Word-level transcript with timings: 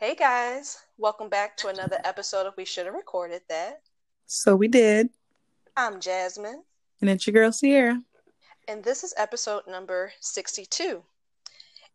Hey 0.00 0.14
guys, 0.14 0.78
welcome 0.96 1.28
back 1.28 1.58
to 1.58 1.68
another 1.68 1.98
episode 2.04 2.46
of 2.46 2.54
We 2.56 2.64
Should 2.64 2.86
Have 2.86 2.94
Recorded 2.94 3.42
That. 3.50 3.82
So 4.24 4.56
we 4.56 4.66
did. 4.66 5.10
I'm 5.76 6.00
Jasmine. 6.00 6.62
And 7.02 7.10
it's 7.10 7.26
your 7.26 7.34
girl 7.34 7.52
Sierra. 7.52 8.00
And 8.66 8.82
this 8.82 9.04
is 9.04 9.12
episode 9.18 9.64
number 9.68 10.10
62. 10.20 11.02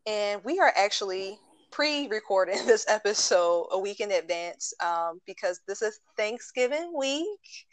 And 0.05 0.43
we 0.43 0.59
are 0.59 0.71
actually 0.77 1.39
pre 1.71 2.07
recording 2.07 2.57
this 2.67 2.85
episode 2.87 3.69
a 3.71 3.79
week 3.79 4.01
in 4.01 4.11
advance 4.11 4.71
um, 4.85 5.19
because 5.25 5.61
this 5.67 5.81
is 5.81 5.99
Thanksgiving 6.15 6.93
week. 6.95 7.65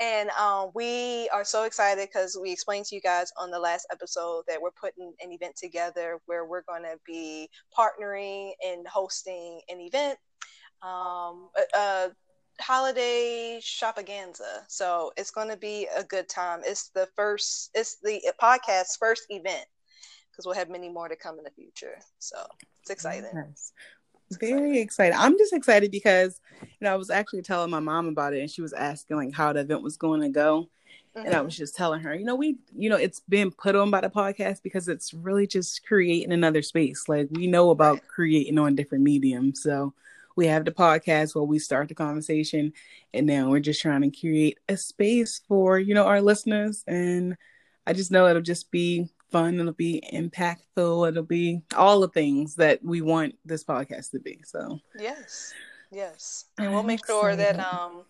And 0.00 0.30
um, 0.30 0.70
we 0.74 1.28
are 1.28 1.44
so 1.44 1.64
excited 1.64 2.08
because 2.08 2.38
we 2.40 2.50
explained 2.50 2.86
to 2.86 2.94
you 2.94 3.02
guys 3.02 3.30
on 3.36 3.50
the 3.50 3.58
last 3.58 3.86
episode 3.92 4.44
that 4.48 4.60
we're 4.60 4.70
putting 4.70 5.12
an 5.20 5.30
event 5.30 5.56
together 5.56 6.18
where 6.24 6.46
we're 6.46 6.62
going 6.62 6.82
to 6.84 6.96
be 7.06 7.50
partnering 7.78 8.52
and 8.66 8.86
hosting 8.88 9.60
an 9.68 9.78
event, 9.80 10.18
um, 10.82 11.50
a, 11.54 11.78
a 11.78 12.10
holiday 12.62 13.60
shopaganza. 13.62 14.62
So 14.68 15.12
it's 15.18 15.30
going 15.30 15.50
to 15.50 15.58
be 15.58 15.86
a 15.94 16.02
good 16.02 16.30
time. 16.30 16.60
It's 16.64 16.88
the 16.94 17.06
first, 17.14 17.70
it's 17.74 17.98
the 18.02 18.22
podcast's 18.42 18.96
first 18.96 19.24
event 19.28 19.66
because 20.32 20.46
we'll 20.46 20.54
have 20.54 20.70
many 20.70 20.88
more 20.88 21.08
to 21.08 21.16
come 21.16 21.36
in 21.36 21.44
the 21.44 21.50
future. 21.50 21.98
So 22.20 22.38
it's 22.80 22.90
exciting. 22.90 23.34
Nice 23.34 23.72
very 24.36 24.80
excited. 24.80 25.14
I'm 25.16 25.38
just 25.38 25.52
excited 25.52 25.90
because 25.90 26.40
you 26.62 26.68
know 26.80 26.92
I 26.92 26.96
was 26.96 27.10
actually 27.10 27.42
telling 27.42 27.70
my 27.70 27.80
mom 27.80 28.08
about 28.08 28.34
it, 28.34 28.40
and 28.40 28.50
she 28.50 28.62
was 28.62 28.72
asking 28.72 29.16
like 29.16 29.32
how 29.32 29.52
the 29.52 29.60
event 29.60 29.82
was 29.82 29.96
going 29.96 30.20
to 30.22 30.28
go, 30.28 30.68
mm-hmm. 31.16 31.26
and 31.26 31.34
I 31.34 31.40
was 31.40 31.56
just 31.56 31.76
telling 31.76 32.00
her, 32.00 32.14
you 32.14 32.24
know, 32.24 32.34
we, 32.34 32.56
you 32.76 32.90
know, 32.90 32.96
it's 32.96 33.20
been 33.20 33.50
put 33.50 33.76
on 33.76 33.90
by 33.90 34.00
the 34.00 34.10
podcast 34.10 34.62
because 34.62 34.88
it's 34.88 35.14
really 35.14 35.46
just 35.46 35.86
creating 35.86 36.32
another 36.32 36.62
space. 36.62 37.08
Like 37.08 37.28
we 37.30 37.46
know 37.46 37.70
about 37.70 37.94
right. 37.94 38.08
creating 38.08 38.58
on 38.58 38.74
different 38.74 39.04
mediums, 39.04 39.62
so 39.62 39.94
we 40.36 40.46
have 40.46 40.64
the 40.64 40.72
podcast 40.72 41.34
where 41.34 41.44
we 41.44 41.58
start 41.58 41.88
the 41.88 41.94
conversation, 41.94 42.72
and 43.12 43.26
now 43.26 43.50
we're 43.50 43.60
just 43.60 43.82
trying 43.82 44.02
to 44.02 44.20
create 44.20 44.58
a 44.68 44.76
space 44.76 45.40
for 45.48 45.78
you 45.78 45.94
know 45.94 46.06
our 46.06 46.20
listeners, 46.20 46.84
and 46.86 47.36
I 47.86 47.92
just 47.92 48.10
know 48.10 48.26
it'll 48.26 48.42
just 48.42 48.70
be 48.70 49.08
fun. 49.30 49.58
It'll 49.58 49.72
be 49.72 50.02
impactful. 50.12 51.08
It'll 51.08 51.22
be 51.22 51.62
all 51.76 52.00
the 52.00 52.08
things 52.08 52.54
that 52.56 52.82
we 52.82 53.00
want 53.00 53.36
this 53.44 53.64
podcast 53.64 54.10
to 54.12 54.20
be. 54.20 54.40
So 54.44 54.78
yes, 54.98 55.52
yes, 55.90 56.46
and 56.58 56.72
we'll 56.72 56.82
make 56.82 57.04
sure 57.06 57.36
that 57.36 57.58
um 57.58 58.02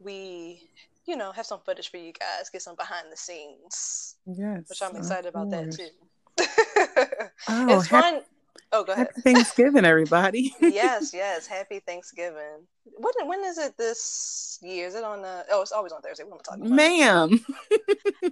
we 0.00 0.68
you 1.06 1.16
know 1.16 1.32
have 1.32 1.46
some 1.46 1.60
footage 1.60 1.90
for 1.90 1.98
you 1.98 2.12
guys, 2.12 2.50
get 2.50 2.62
some 2.62 2.76
behind 2.76 3.06
the 3.10 3.16
scenes. 3.16 4.16
Yes, 4.26 4.68
which 4.68 4.82
I'm 4.82 4.96
excited 4.96 5.28
about 5.28 5.50
that 5.50 5.72
too. 5.72 5.88
oh, 7.48 7.78
it's 7.78 7.88
fun. 7.88 8.20
Oh, 8.72 8.84
go 8.84 8.92
ahead. 8.92 9.08
Happy 9.08 9.20
Thanksgiving, 9.22 9.84
everybody. 9.84 10.54
yes, 10.60 11.12
yes. 11.14 11.46
Happy 11.46 11.80
Thanksgiving. 11.80 12.66
When 12.94 13.28
when 13.28 13.44
is 13.44 13.58
it 13.58 13.76
this 13.76 14.58
year? 14.62 14.86
Is 14.86 14.94
it 14.94 15.04
on 15.04 15.22
the? 15.22 15.44
Oh, 15.50 15.62
it's 15.62 15.72
always 15.72 15.92
on 15.92 16.00
Thursday. 16.02 16.24
What 16.24 16.34
am 16.34 16.38
I 16.38 16.42
talking 16.42 16.66
about? 16.66 16.76
Ma'am. 16.76 17.44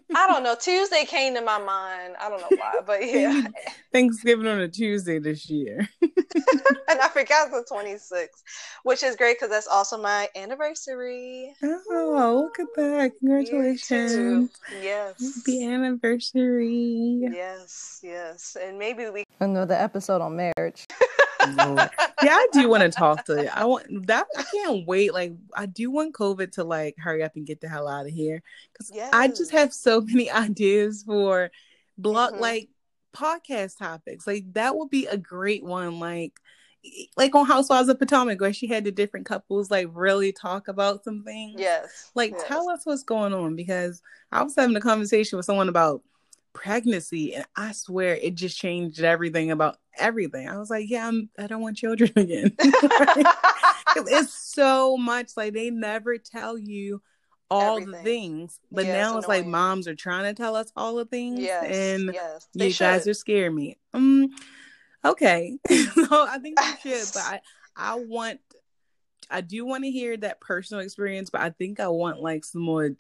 I 0.15 0.27
don't 0.29 0.43
know. 0.43 0.57
Tuesday 0.59 1.05
came 1.05 1.35
to 1.35 1.43
my 1.43 1.59
mind. 1.59 2.15
I 2.21 2.29
don't 2.29 2.41
know 2.41 2.57
why, 2.57 2.81
but 2.87 3.07
yeah. 3.07 3.43
Thanksgiving 3.93 4.47
on 4.47 4.61
a 4.61 4.69
Tuesday 4.69 5.19
this 5.19 5.51
year. 5.51 5.89
and 6.03 7.01
I 7.01 7.09
forgot 7.09 7.51
the 7.51 7.65
26th, 7.71 8.43
which 8.85 9.03
is 9.03 9.17
great 9.17 9.37
because 9.37 9.51
that's 9.51 9.67
also 9.67 10.01
my 10.01 10.29
anniversary. 10.37 11.55
Oh, 11.63 12.45
look 12.45 12.61
at 12.61 12.75
that! 12.77 13.13
Congratulations! 13.19 14.51
Yes. 14.81 15.43
The 15.45 15.67
anniversary! 15.67 17.29
Yes, 17.33 18.01
yes, 18.03 18.57
and 18.61 18.79
maybe 18.79 19.09
we 19.11 19.25
another 19.41 19.75
episode 19.75 20.21
on 20.21 20.37
marriage. 20.37 20.87
Yeah, 21.47 21.89
I 22.23 22.49
do 22.53 22.69
want 22.69 22.83
to 22.83 22.91
talk 22.91 23.25
to 23.27 23.43
you. 23.43 23.51
I 23.53 23.65
want 23.65 24.07
that. 24.07 24.27
I 24.37 24.43
can't 24.43 24.87
wait. 24.87 25.13
Like, 25.13 25.35
I 25.55 25.67
do 25.67 25.91
want 25.91 26.15
COVID 26.15 26.53
to 26.53 26.65
like 26.65 26.97
hurry 26.99 27.23
up 27.23 27.37
and 27.37 27.47
get 27.47 27.61
the 27.61 27.69
hell 27.69 27.89
out 27.89 28.07
of 28.07 28.13
here 28.13 28.43
because 28.73 28.91
yes. 28.95 29.11
I 29.13 29.29
just 29.29 29.51
have 29.53 29.73
so 29.73 30.01
many 30.07 30.31
ideas 30.31 31.03
for 31.03 31.51
blog 31.99 32.33
mm-hmm. 32.33 32.43
like 32.43 32.69
podcast 33.15 33.79
topics. 33.79 34.27
Like 34.27 34.53
that 34.55 34.77
would 34.77 34.91
be 34.91 35.07
a 35.07 35.17
great 35.17 35.65
one. 35.65 36.01
Like, 36.01 36.33
like 37.17 37.35
on 37.35 37.47
Housewives 37.47 37.89
of 37.89 37.99
Potomac, 37.99 38.41
where 38.41 38.53
she 38.53 38.67
had 38.67 38.85
the 38.85 38.93
different 38.93 39.27
couples 39.27 39.71
like 39.71 39.89
really 39.93 40.33
talk 40.33 40.69
about 40.69 41.05
something. 41.05 41.55
Yes. 41.57 42.11
Like, 42.15 42.33
yes. 42.33 42.45
tell 42.47 42.69
us 42.69 42.85
what's 42.85 43.05
going 43.05 43.33
on 43.33 43.57
because 43.57 44.03
I 44.31 44.43
was 44.43 44.55
having 44.55 44.77
a 44.77 44.81
conversation 44.81 45.37
with 45.37 45.47
someone 45.47 45.69
about 45.69 46.03
pregnancy 46.55 47.35
and 47.35 47.45
i 47.57 47.73
swear 47.73 48.15
it 48.15 48.35
just 48.35 48.57
changed 48.57 49.03
everything 49.03 49.51
about 49.51 49.77
everything 49.99 50.49
i 50.49 50.57
was 50.57 50.71
like 50.71 50.89
yeah 50.89 51.07
I'm, 51.07 51.29
i 51.39 51.47
don't 51.47 51.61
want 51.61 51.77
children 51.77 52.11
again 52.17 52.53
it's 53.97 54.33
so 54.33 54.97
much 54.97 55.33
like 55.37 55.53
they 55.53 55.69
never 55.71 56.17
tell 56.17 56.57
you 56.57 57.03
all 57.51 57.77
everything. 57.77 57.93
the 57.93 57.99
things 57.99 58.61
but 58.73 58.87
yes, 58.87 58.95
now 58.95 59.19
it's 59.19 59.27
annoying. 59.27 59.43
like 59.43 59.51
moms 59.51 59.87
are 59.87 59.95
trying 59.95 60.25
to 60.25 60.35
tell 60.35 60.57
us 60.57 60.73
all 60.77 60.97
the 60.97 61.05
things 61.05 61.41
yes, 61.41 61.65
and 61.65 62.11
yes. 62.15 62.49
you 62.55 62.71
should. 62.71 62.85
guys 62.85 63.07
are 63.07 63.15
scaring 63.15 63.55
me 63.55 63.77
um 63.93 64.31
okay 65.05 65.59
so 65.69 66.27
i 66.27 66.39
think 66.39 66.59
they 66.59 66.91
should 66.91 67.13
but 67.13 67.23
i 67.23 67.41
i 67.77 67.95
want 67.97 68.41
i 69.29 69.41
do 69.41 69.67
want 69.67 69.85
to 69.85 69.91
hear 69.91 70.17
that 70.17 70.41
personal 70.41 70.83
experience 70.83 71.31
but 71.31 71.43
i 71.43 71.51
think 71.51 71.81
i 71.81 71.89
want 71.89 72.23
like 72.23 72.45
some 72.45 72.63
more 72.63 72.91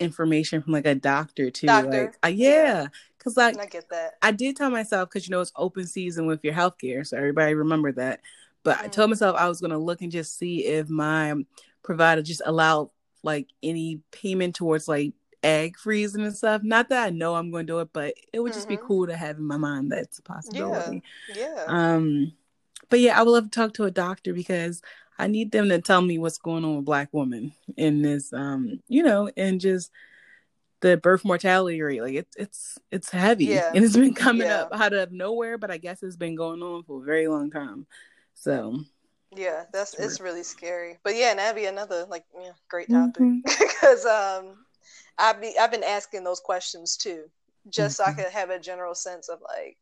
information 0.00 0.62
from 0.62 0.72
like 0.72 0.86
a 0.86 0.94
doctor 0.94 1.50
too. 1.50 1.66
Doctor. 1.66 2.04
Like, 2.04 2.16
uh, 2.24 2.28
yeah, 2.28 2.86
because 3.18 3.36
like 3.36 3.58
I 3.58 3.66
get 3.66 3.88
that. 3.90 4.14
I 4.22 4.30
did 4.30 4.56
tell 4.56 4.70
myself 4.70 5.08
because 5.08 5.26
you 5.26 5.32
know 5.32 5.40
it's 5.40 5.52
open 5.56 5.86
season 5.86 6.26
with 6.26 6.44
your 6.44 6.54
healthcare, 6.54 7.06
so 7.06 7.16
everybody 7.16 7.54
remember 7.54 7.92
that. 7.92 8.20
But 8.62 8.78
mm 8.78 8.84
I 8.84 8.88
told 8.88 9.10
myself 9.10 9.36
I 9.36 9.48
was 9.48 9.60
gonna 9.60 9.78
look 9.78 10.02
and 10.02 10.12
just 10.12 10.38
see 10.38 10.64
if 10.64 10.88
my 10.88 11.34
provider 11.82 12.22
just 12.22 12.42
allowed 12.44 12.90
like 13.22 13.48
any 13.62 14.00
payment 14.10 14.54
towards 14.54 14.88
like 14.88 15.14
egg 15.44 15.76
freezing 15.78 16.24
and 16.24 16.36
stuff. 16.36 16.62
Not 16.62 16.88
that 16.88 17.06
I 17.06 17.10
know 17.10 17.34
I'm 17.34 17.50
going 17.50 17.66
to 17.66 17.72
do 17.72 17.78
it, 17.80 17.90
but 17.92 18.14
it 18.32 18.40
would 18.40 18.52
just 18.52 18.68
mm-hmm. 18.68 18.80
be 18.80 18.86
cool 18.86 19.06
to 19.06 19.16
have 19.16 19.38
in 19.38 19.44
my 19.44 19.56
mind 19.56 19.92
that's 19.92 20.18
a 20.18 20.22
possibility. 20.22 21.02
Yeah. 21.34 21.54
yeah. 21.54 21.64
Um, 21.68 22.32
but 22.88 23.00
yeah, 23.00 23.18
I 23.18 23.22
would 23.22 23.30
love 23.30 23.44
to 23.44 23.50
talk 23.50 23.74
to 23.74 23.84
a 23.84 23.90
doctor 23.90 24.32
because 24.32 24.82
I 25.18 25.26
need 25.28 25.52
them 25.52 25.68
to 25.68 25.80
tell 25.80 26.00
me 26.00 26.18
what's 26.18 26.38
going 26.38 26.64
on 26.64 26.76
with 26.76 26.84
black 26.84 27.08
women 27.12 27.52
in 27.76 28.02
this 28.02 28.32
um, 28.32 28.80
you 28.88 29.02
know, 29.02 29.30
and 29.36 29.60
just 29.60 29.90
the 30.80 30.96
birth 30.96 31.24
mortality 31.24 31.80
rate. 31.80 32.02
Like 32.02 32.14
it's 32.14 32.36
it's 32.36 32.78
it's 32.90 33.10
heavy. 33.10 33.46
Yeah. 33.46 33.70
And 33.74 33.84
it's 33.84 33.96
been 33.96 34.14
coming 34.14 34.46
yeah. 34.46 34.62
up 34.62 34.68
out 34.72 34.92
of 34.92 35.12
nowhere, 35.12 35.56
but 35.56 35.70
I 35.70 35.78
guess 35.78 36.02
it's 36.02 36.16
been 36.16 36.34
going 36.34 36.62
on 36.62 36.82
for 36.82 37.02
a 37.02 37.04
very 37.04 37.26
long 37.28 37.50
time. 37.50 37.86
So 38.34 38.80
yeah, 39.34 39.64
that's 39.72 39.94
it's 39.94 40.20
really 40.20 40.42
scary. 40.42 40.98
But 41.02 41.16
yeah, 41.16 41.30
and 41.30 41.38
that'd 41.38 41.60
be 41.60 41.66
another 41.66 42.04
like 42.08 42.24
yeah, 42.40 42.50
great 42.68 42.90
topic 42.90 43.42
because 43.44 44.04
mm-hmm. 44.04 44.46
um, 44.48 44.56
I've 45.18 45.40
be 45.40 45.54
I've 45.58 45.70
been 45.70 45.84
asking 45.84 46.24
those 46.24 46.40
questions 46.40 46.96
too, 46.96 47.24
just 47.68 47.98
mm-hmm. 47.98 48.04
so 48.04 48.04
I 48.04 48.12
mm-hmm. 48.12 48.22
could 48.22 48.32
have 48.32 48.50
a 48.50 48.60
general 48.60 48.94
sense 48.94 49.28
of 49.28 49.40
like 49.40 49.78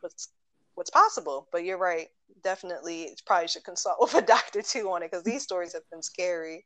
what's 0.00 0.28
what's 0.74 0.90
possible. 0.90 1.48
But 1.52 1.64
you're 1.64 1.78
right, 1.78 2.08
definitely 2.42 3.16
probably 3.26 3.48
should 3.48 3.64
consult 3.64 3.96
with 4.00 4.14
a 4.14 4.22
doctor 4.22 4.62
too 4.62 4.90
on 4.90 5.02
it 5.02 5.10
because 5.10 5.24
these 5.24 5.42
stories 5.42 5.72
have 5.72 5.88
been 5.90 6.02
scary. 6.02 6.64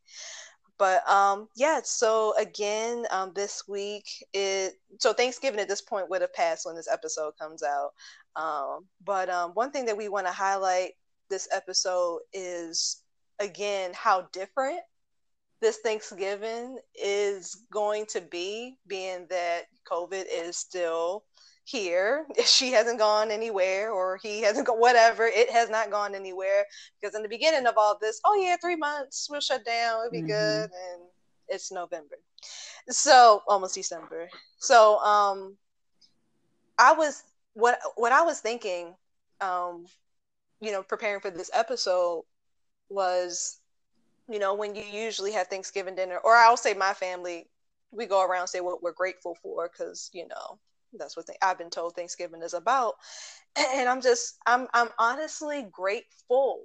But 0.78 1.08
um, 1.08 1.48
yeah, 1.56 1.80
so 1.84 2.34
again, 2.36 3.06
um, 3.10 3.32
this 3.34 3.66
week 3.66 4.04
it 4.32 4.74
so 4.98 5.12
Thanksgiving 5.12 5.60
at 5.60 5.68
this 5.68 5.80
point 5.80 6.10
would 6.10 6.20
have 6.20 6.34
passed 6.34 6.66
when 6.66 6.76
this 6.76 6.88
episode 6.90 7.32
comes 7.40 7.62
out. 7.62 7.92
Um, 8.36 8.86
but 9.04 9.30
um, 9.30 9.52
one 9.52 9.70
thing 9.70 9.86
that 9.86 9.96
we 9.96 10.08
want 10.08 10.26
to 10.26 10.32
highlight 10.32 10.92
this 11.30 11.48
episode 11.52 12.20
is 12.32 13.02
again 13.40 13.92
how 13.94 14.28
different 14.32 14.80
this 15.60 15.78
Thanksgiving 15.78 16.78
is 16.94 17.64
going 17.72 18.06
to 18.06 18.20
be, 18.20 18.76
being 18.86 19.26
that 19.30 19.62
COVID 19.90 20.24
is 20.30 20.56
still 20.56 21.24
here. 21.66 22.26
She 22.46 22.72
hasn't 22.72 22.98
gone 22.98 23.30
anywhere, 23.30 23.90
or 23.90 24.18
he 24.22 24.42
hasn't 24.42 24.66
gone, 24.66 24.78
whatever. 24.78 25.26
It 25.26 25.50
has 25.50 25.68
not 25.68 25.90
gone 25.90 26.14
anywhere 26.14 26.64
because 27.00 27.14
in 27.14 27.22
the 27.22 27.28
beginning 27.28 27.66
of 27.66 27.74
all 27.76 27.98
this, 28.00 28.20
oh 28.24 28.34
yeah, 28.34 28.56
three 28.56 28.76
months, 28.76 29.28
we'll 29.30 29.40
shut 29.40 29.64
down, 29.64 30.00
it'll 30.00 30.10
be 30.10 30.18
mm-hmm. 30.18 30.28
good, 30.28 30.70
and 30.70 31.02
it's 31.48 31.70
November, 31.70 32.16
so 32.88 33.42
almost 33.48 33.74
December. 33.74 34.28
So, 34.58 34.98
um, 35.00 35.56
I 36.78 36.92
was 36.92 37.22
what 37.54 37.78
what 37.96 38.12
I 38.12 38.22
was 38.22 38.40
thinking, 38.40 38.94
um, 39.40 39.86
you 40.60 40.72
know, 40.72 40.82
preparing 40.82 41.20
for 41.20 41.30
this 41.30 41.50
episode 41.52 42.24
was, 42.88 43.60
you 44.28 44.38
know, 44.38 44.54
when 44.54 44.74
you 44.74 44.82
usually 44.82 45.32
have 45.32 45.48
Thanksgiving 45.48 45.94
dinner, 45.94 46.18
or 46.18 46.36
I'll 46.36 46.56
say 46.56 46.74
my 46.74 46.92
family, 46.92 47.48
we 47.90 48.06
go 48.06 48.24
around 48.24 48.48
say 48.48 48.60
what 48.60 48.82
we're 48.82 48.92
grateful 48.92 49.36
for 49.42 49.68
because 49.68 50.10
you 50.12 50.28
know 50.28 50.58
that's 50.92 51.16
what 51.16 51.26
they, 51.26 51.34
I've 51.42 51.58
been 51.58 51.70
told 51.70 51.94
Thanksgiving 51.94 52.42
is 52.42 52.54
about. 52.54 52.94
And 53.56 53.88
I'm 53.88 54.02
just, 54.02 54.36
I'm, 54.46 54.66
I'm 54.74 54.88
honestly 54.98 55.66
grateful 55.70 56.60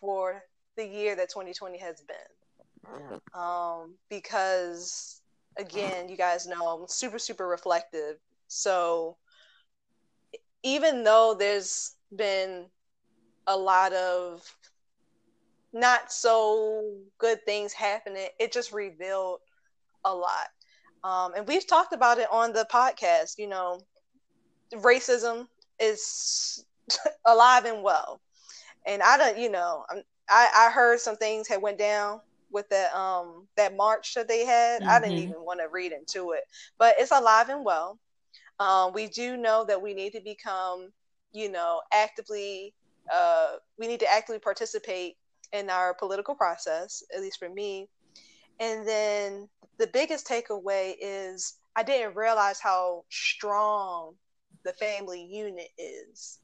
for 0.00 0.42
the 0.76 0.86
year 0.86 1.16
that 1.16 1.30
2020 1.30 1.78
has 1.78 2.02
been. 2.02 3.40
Um, 3.40 3.94
because 4.08 5.20
again, 5.56 6.08
you 6.08 6.16
guys 6.16 6.46
know 6.46 6.66
I'm 6.68 6.88
super, 6.88 7.18
super 7.18 7.46
reflective. 7.46 8.16
So 8.46 9.16
even 10.62 11.04
though 11.04 11.34
there's 11.38 11.94
been 12.14 12.66
a 13.46 13.56
lot 13.56 13.92
of 13.92 14.42
not 15.72 16.12
so 16.12 16.94
good 17.18 17.44
things 17.44 17.72
happening, 17.72 18.28
it 18.38 18.52
just 18.52 18.72
revealed 18.72 19.40
a 20.04 20.14
lot. 20.14 20.48
Um, 21.04 21.34
and 21.34 21.46
we've 21.46 21.66
talked 21.66 21.92
about 21.92 22.18
it 22.18 22.28
on 22.30 22.52
the 22.52 22.66
podcast. 22.70 23.38
You 23.38 23.48
know, 23.48 23.80
racism 24.74 25.46
is 25.78 26.64
alive 27.26 27.64
and 27.64 27.82
well, 27.82 28.20
and 28.86 29.02
I 29.02 29.16
don't. 29.16 29.38
You 29.38 29.50
know, 29.50 29.84
I 30.28 30.48
I 30.54 30.70
heard 30.70 31.00
some 31.00 31.16
things 31.16 31.48
had 31.48 31.62
went 31.62 31.78
down 31.78 32.20
with 32.50 32.68
that 32.70 32.94
um 32.94 33.46
that 33.56 33.76
march 33.76 34.14
that 34.14 34.28
they 34.28 34.44
had. 34.44 34.80
Mm-hmm. 34.80 34.90
I 34.90 35.00
didn't 35.00 35.16
mm-hmm. 35.16 35.30
even 35.30 35.44
want 35.44 35.60
to 35.60 35.68
read 35.68 35.92
into 35.92 36.32
it, 36.32 36.42
but 36.78 36.94
it's 36.98 37.12
alive 37.12 37.48
and 37.48 37.64
well. 37.64 37.98
Um, 38.60 38.92
we 38.92 39.06
do 39.06 39.36
know 39.36 39.64
that 39.64 39.80
we 39.80 39.94
need 39.94 40.12
to 40.14 40.20
become, 40.20 40.90
you 41.32 41.50
know, 41.50 41.80
actively. 41.92 42.74
Uh, 43.12 43.56
we 43.78 43.86
need 43.86 44.00
to 44.00 44.12
actively 44.12 44.40
participate 44.40 45.16
in 45.52 45.70
our 45.70 45.94
political 45.94 46.34
process, 46.34 47.02
at 47.14 47.22
least 47.22 47.38
for 47.38 47.48
me. 47.48 47.88
And 48.60 48.86
then 48.86 49.48
the 49.78 49.86
biggest 49.86 50.26
takeaway 50.26 50.94
is 51.00 51.58
I 51.76 51.82
didn't 51.82 52.16
realize 52.16 52.60
how 52.60 53.04
strong 53.08 54.14
the 54.64 54.72
family 54.72 55.22
unit 55.22 55.68
is. 55.78 56.38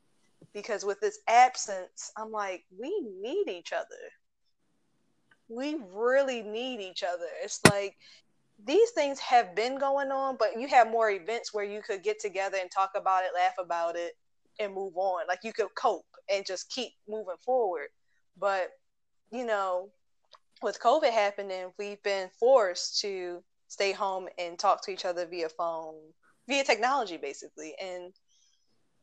Because 0.53 0.85
with 0.85 1.01
this 1.01 1.19
absence, 1.29 2.13
I'm 2.17 2.31
like, 2.31 2.65
we 2.79 2.91
need 3.21 3.49
each 3.49 3.73
other. 3.73 3.87
We 5.49 5.79
really 5.93 6.43
need 6.43 6.81
each 6.81 7.03
other. 7.03 7.27
It's 7.43 7.61
like 7.71 7.97
these 8.65 8.91
things 8.91 9.19
have 9.19 9.57
been 9.57 9.79
going 9.79 10.13
on, 10.13 10.37
but 10.39 10.59
you 10.59 10.69
have 10.69 10.91
more 10.91 11.11
events 11.11 11.53
where 11.53 11.65
you 11.65 11.83
could 11.83 12.03
get 12.05 12.21
together 12.21 12.59
and 12.61 12.71
talk 12.71 12.91
about 12.95 13.25
it, 13.25 13.31
laugh 13.35 13.55
about 13.59 13.97
it, 13.97 14.13
and 14.61 14.73
move 14.73 14.97
on. 14.97 15.27
Like 15.27 15.41
you 15.43 15.53
could 15.53 15.75
cope 15.75 16.07
and 16.33 16.47
just 16.47 16.71
keep 16.71 16.93
moving 17.09 17.35
forward. 17.45 17.89
But, 18.39 18.71
you 19.33 19.45
know, 19.45 19.91
with 20.63 20.81
COVID 20.81 21.11
happening, 21.11 21.73
we've 21.79 22.03
been 22.03 22.29
forced 22.39 23.01
to 23.01 23.43
stay 23.69 23.93
home 23.93 24.29
and 24.39 24.59
talk 24.59 24.85
to 24.85 24.91
each 24.91 25.05
other 25.05 25.27
via 25.27 25.49
phone, 25.49 25.95
via 26.49 26.65
technology, 26.65 27.17
basically. 27.17 27.75
And 27.81 28.13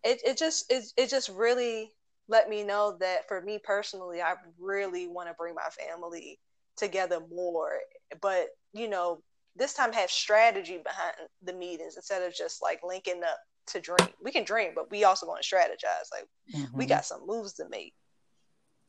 it, 0.04 0.22
it 0.26 0.38
just 0.38 0.72
it, 0.72 0.86
it 0.98 1.10
just 1.10 1.30
really 1.30 1.92
let 2.28 2.50
me 2.50 2.64
know 2.64 2.98
that 3.00 3.28
for 3.28 3.42
me 3.42 3.60
personally, 3.64 4.22
I 4.22 4.36
really 4.60 5.08
want 5.08 5.28
to 5.28 5.36
bring 5.36 5.56
my 5.56 5.70
family 5.70 6.40
together 6.78 7.20
more. 7.32 7.80
But 8.22 8.48
you 8.74 8.90
know, 8.90 9.22
this 9.56 9.74
time 9.74 9.94
have 9.94 10.10
strategy 10.10 10.80
behind 10.84 11.16
the 11.44 11.54
meetings 11.54 11.96
instead 11.96 12.24
of 12.24 12.34
just 12.34 12.62
like 12.62 12.80
linking 12.84 13.22
up 13.24 13.38
to 13.68 13.80
dream. 13.80 14.10
We 14.24 14.32
can 14.32 14.44
dream, 14.44 14.72
but 14.74 14.90
we 14.90 15.04
also 15.04 15.28
want 15.28 15.44
to 15.44 15.56
strategize. 15.56 16.10
Like 16.12 16.28
mm-hmm. 16.56 16.78
we 16.78 16.86
got 16.86 17.06
some 17.06 17.26
moves 17.26 17.54
to 17.54 17.70
make. 17.70 17.94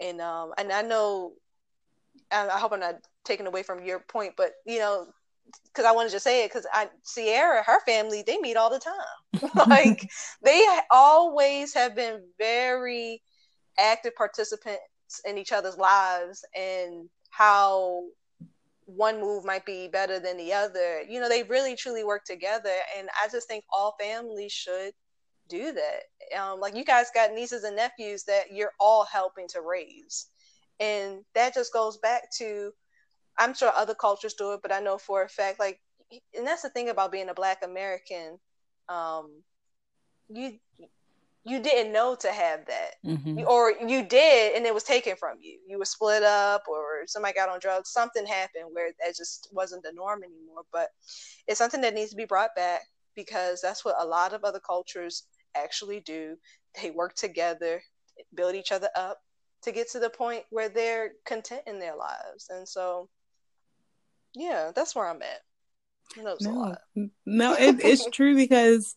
And 0.01 0.21
um 0.21 0.53
and 0.57 0.73
I 0.73 0.83
know 0.83 1.35
I 2.33 2.59
hope 2.59 2.73
I'm 2.73 2.81
not 2.81 2.97
taking 3.25 3.47
away 3.47 3.63
from 3.63 3.85
your 3.85 4.01
point, 4.01 4.35
but 4.37 4.53
you 4.67 4.79
know, 4.79 5.07
because 5.67 5.85
I 5.85 5.93
wanted 5.93 6.13
to 6.13 6.21
say 6.21 6.45
it 6.45 6.49
because 6.49 6.67
I 6.73 6.89
Sierra, 7.03 7.63
her 7.63 7.81
family, 7.85 8.23
they 8.27 8.39
meet 8.39 8.57
all 8.57 8.71
the 8.71 8.79
time. 8.79 9.51
like 9.69 10.09
they 10.43 10.65
always 10.91 11.75
have 11.75 11.95
been 11.95 12.23
very 12.39 13.23
active 13.79 14.15
participants 14.15 14.81
in 15.25 15.39
each 15.39 15.53
other's 15.53 15.77
lives 15.77 16.45
and 16.57 17.09
how 17.31 18.05
one 18.85 19.21
move 19.21 19.45
might 19.45 19.65
be 19.65 19.89
better 19.89 20.19
than 20.19 20.37
the 20.37 20.53
other. 20.53 21.03
You 21.03 21.21
know, 21.21 21.29
they 21.29 21.43
really 21.45 21.77
truly 21.77 22.05
work 22.05 22.25
together, 22.25 22.75
and 22.99 23.09
I 23.23 23.29
just 23.29 23.49
think 23.49 23.65
all 23.73 23.97
families 24.01 24.53
should 24.53 24.93
do 25.49 25.73
that. 25.73 26.39
Um, 26.39 26.61
like 26.61 26.75
you 26.77 26.85
guys 26.85 27.07
got 27.15 27.33
nieces 27.33 27.65
and 27.65 27.77
nephews 27.77 28.25
that 28.25 28.53
you're 28.53 28.73
all 28.81 29.05
helping 29.05 29.49
to 29.49 29.61
raise 29.61 30.27
and 30.83 31.25
that 31.35 31.55
just 31.55 31.73
goes 31.73 31.97
back 31.99 32.31
to 32.31 32.73
i'm 33.39 33.55
sure 33.55 33.73
other 33.75 33.95
cultures 33.95 34.35
do 34.35 34.53
it 34.53 34.61
but 34.63 34.73
i 34.73 34.81
know 34.81 34.99
for 34.99 35.23
a 35.23 35.29
fact 35.29 35.61
like 35.61 35.81
and 36.37 36.47
that's 36.47 36.63
the 36.63 36.71
thing 36.71 36.89
about 36.89 37.13
being 37.13 37.29
a 37.29 37.35
black 37.35 37.59
american 37.63 38.39
um 38.89 39.31
you 40.29 40.59
you 41.45 41.61
didn't 41.61 41.93
know 41.93 42.15
to 42.15 42.31
have 42.31 42.61
that. 42.67 42.95
Mm-hmm. 43.05 43.41
or 43.49 43.73
you 43.85 44.05
did 44.05 44.57
and 44.57 44.65
it 44.65 44.73
was 44.73 44.85
taken 44.85 45.17
from 45.17 45.39
you. 45.41 45.59
You 45.67 45.79
were 45.79 45.85
split 45.85 46.23
up 46.23 46.63
or 46.69 47.03
somebody 47.07 47.35
got 47.35 47.49
on 47.49 47.59
drugs 47.61 47.91
something 47.91 48.25
happened 48.25 48.67
where 48.71 48.93
that 49.05 49.17
just 49.17 49.49
wasn't 49.53 49.83
the 49.83 49.93
norm 49.93 50.23
anymore. 50.23 50.63
But 50.73 50.91
it's 51.49 51.59
something 51.59 51.81
that 51.81 51.95
needs 51.95 52.11
to 52.11 52.17
be 52.17 52.27
brought 52.27 52.55
back 52.55 52.83
because 53.17 53.61
that's 53.61 53.85
what 53.85 53.97
a 53.99 54.07
lot 54.07 54.33
of 54.33 54.45
other 54.45 54.61
cultures 54.61 55.25
actually 55.57 56.01
do. 56.01 56.37
They 56.81 56.91
work 56.91 57.15
together 57.15 57.83
build 58.35 58.55
each 58.55 58.73
other 58.73 58.89
up 58.95 59.19
to 59.63 59.73
get 59.73 59.91
to 59.91 60.01
the 60.01 60.11
point 60.11 60.45
where 60.51 60.69
they're 60.69 61.13
content 61.25 61.63
in 61.67 61.79
their 61.79 61.97
lives. 61.97 62.49
And 62.51 62.69
so, 62.69 63.09
yeah, 64.35 64.73
that's 64.75 64.95
where 64.95 65.07
I'm 65.07 65.23
at. 65.23 65.43
No, 66.41 66.77
no, 67.25 67.55
it, 67.55 67.81
it's 67.83 68.07
true 68.13 68.35
because 68.35 68.95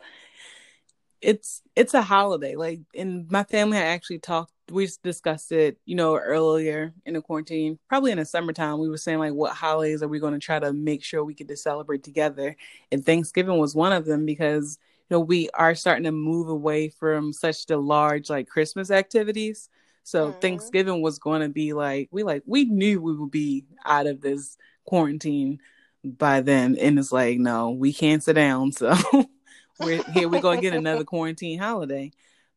it's 1.21 1.61
it's 1.75 1.93
a 1.93 2.01
holiday. 2.01 2.55
Like 2.55 2.81
in 2.93 3.27
my 3.29 3.43
family, 3.43 3.77
I 3.77 3.81
actually 3.81 4.19
talked. 4.19 4.51
We 4.71 4.89
discussed 5.03 5.51
it, 5.51 5.77
you 5.85 5.95
know, 5.95 6.17
earlier 6.17 6.93
in 7.05 7.13
the 7.13 7.21
quarantine, 7.21 7.77
probably 7.87 8.11
in 8.11 8.17
the 8.17 8.25
summertime. 8.25 8.79
We 8.79 8.89
were 8.89 8.97
saying 8.97 9.19
like, 9.19 9.33
what 9.33 9.55
holidays 9.55 10.01
are 10.01 10.07
we 10.07 10.19
going 10.19 10.33
to 10.33 10.39
try 10.39 10.57
to 10.57 10.73
make 10.73 11.03
sure 11.03 11.23
we 11.23 11.35
get 11.35 11.47
to 11.49 11.57
celebrate 11.57 12.03
together? 12.03 12.55
And 12.91 13.05
Thanksgiving 13.05 13.59
was 13.59 13.75
one 13.75 13.91
of 13.91 14.05
them 14.05 14.25
because 14.25 14.79
you 15.09 15.15
know 15.15 15.19
we 15.19 15.49
are 15.53 15.75
starting 15.75 16.05
to 16.05 16.11
move 16.11 16.49
away 16.49 16.89
from 16.89 17.31
such 17.31 17.65
the 17.67 17.77
large 17.77 18.29
like 18.29 18.47
Christmas 18.47 18.89
activities. 18.89 19.69
So 20.05 20.29
mm-hmm. 20.29 20.39
Thanksgiving 20.39 21.01
was 21.01 21.17
going 21.17 21.41
to 21.41 21.49
be 21.49 21.73
like 21.73 22.09
we 22.11 22.21
like 22.21 22.43
we 22.45 22.65
knew 22.65 23.01
we 23.01 23.15
would 23.15 23.31
be 23.31 23.65
out 23.83 24.05
of 24.05 24.21
this 24.21 24.55
quarantine 24.85 25.59
by 26.03 26.41
then, 26.41 26.77
and 26.77 26.99
it's 26.99 27.11
like 27.11 27.39
no, 27.39 27.71
we 27.71 27.91
can't 27.91 28.23
sit 28.23 28.33
down. 28.33 28.71
So 28.71 28.95
we're 29.79 30.03
here. 30.13 30.29
We're 30.29 30.41
gonna 30.41 30.61
get 30.61 30.75
another 30.75 31.03
quarantine 31.05 31.57
holiday. 31.57 32.11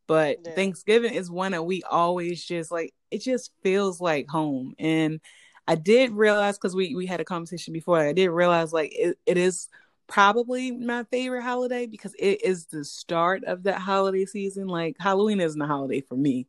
But 0.07 0.39
yeah. 0.45 0.53
Thanksgiving 0.53 1.15
is 1.15 1.31
one 1.31 1.53
that 1.53 1.65
we 1.65 1.83
always 1.83 2.45
just 2.45 2.71
like. 2.71 2.93
It 3.11 3.23
just 3.23 3.51
feels 3.63 3.99
like 3.99 4.29
home, 4.29 4.75
and 4.79 5.19
I 5.67 5.75
did 5.75 6.13
realize 6.13 6.59
because 6.59 6.77
we 6.77 6.95
we 6.95 7.07
had 7.07 7.21
a 7.21 7.25
conversation 7.25 7.73
before. 7.73 7.99
I 7.99 8.13
did 8.13 8.29
realize 8.29 8.75
like 8.75 8.93
it, 8.95 9.19
it 9.25 9.39
is 9.39 9.69
probably 10.07 10.71
my 10.71 11.05
favorite 11.05 11.43
holiday 11.43 11.87
because 11.87 12.15
it 12.19 12.43
is 12.43 12.67
the 12.67 12.85
start 12.85 13.45
of 13.45 13.63
that 13.63 13.79
holiday 13.79 14.27
season. 14.27 14.67
Like 14.67 14.97
Halloween 14.99 15.41
isn't 15.41 15.61
a 15.61 15.67
holiday 15.67 16.03
for 16.03 16.17
me, 16.17 16.47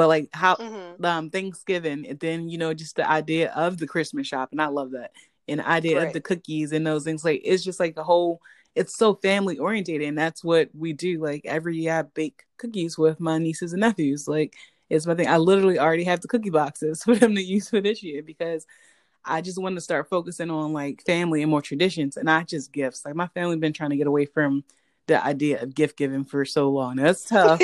but 0.00 0.08
like 0.08 0.30
how 0.32 0.54
mm-hmm. 0.54 1.04
um 1.04 1.28
Thanksgiving 1.28 2.06
and 2.08 2.18
then 2.18 2.48
you 2.48 2.56
know 2.56 2.72
just 2.72 2.96
the 2.96 3.06
idea 3.06 3.52
of 3.52 3.76
the 3.76 3.86
Christmas 3.86 4.26
shop 4.26 4.48
and 4.50 4.62
I 4.62 4.68
love 4.68 4.92
that 4.92 5.12
and 5.46 5.60
the 5.60 5.68
idea 5.68 6.02
of 6.02 6.14
the 6.14 6.22
cookies 6.22 6.72
and 6.72 6.86
those 6.86 7.04
things 7.04 7.22
like 7.22 7.42
it's 7.44 7.62
just 7.62 7.78
like 7.78 7.94
the 7.94 8.02
whole 8.02 8.40
it's 8.74 8.96
so 8.96 9.12
family 9.16 9.58
oriented 9.58 10.00
and 10.00 10.16
that's 10.16 10.42
what 10.42 10.70
we 10.72 10.94
do 10.94 11.22
like 11.22 11.42
every 11.44 11.76
year 11.76 11.98
I 11.98 12.02
bake 12.02 12.44
cookies 12.56 12.96
with 12.96 13.20
my 13.20 13.36
nieces 13.36 13.74
and 13.74 13.80
nephews 13.80 14.26
like 14.26 14.56
it's 14.88 15.06
my 15.06 15.14
thing 15.14 15.28
I 15.28 15.36
literally 15.36 15.78
already 15.78 16.04
have 16.04 16.22
the 16.22 16.28
cookie 16.28 16.48
boxes 16.48 17.02
for 17.04 17.14
them 17.14 17.34
to 17.34 17.42
use 17.42 17.68
for 17.68 17.82
this 17.82 18.02
year 18.02 18.22
because 18.22 18.64
I 19.22 19.42
just 19.42 19.60
want 19.60 19.74
to 19.74 19.82
start 19.82 20.08
focusing 20.08 20.50
on 20.50 20.72
like 20.72 21.02
family 21.04 21.42
and 21.42 21.50
more 21.50 21.60
traditions 21.60 22.16
and 22.16 22.24
not 22.24 22.48
just 22.48 22.72
gifts 22.72 23.04
like 23.04 23.14
my 23.14 23.28
family 23.28 23.58
been 23.58 23.74
trying 23.74 23.90
to 23.90 23.98
get 23.98 24.06
away 24.06 24.24
from 24.24 24.64
the 25.10 25.24
idea 25.24 25.60
of 25.60 25.74
gift 25.74 25.96
giving 25.96 26.24
for 26.24 26.44
so 26.44 26.70
long. 26.70 26.96
That's 26.96 27.24
tough. 27.28 27.60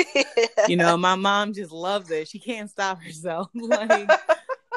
you 0.67 0.75
know, 0.75 0.97
my 0.97 1.15
mom 1.15 1.53
just 1.53 1.71
loves 1.71 2.11
it. 2.11 2.27
She 2.27 2.39
can't 2.39 2.69
stop 2.69 3.01
herself. 3.01 3.49
like 3.55 4.11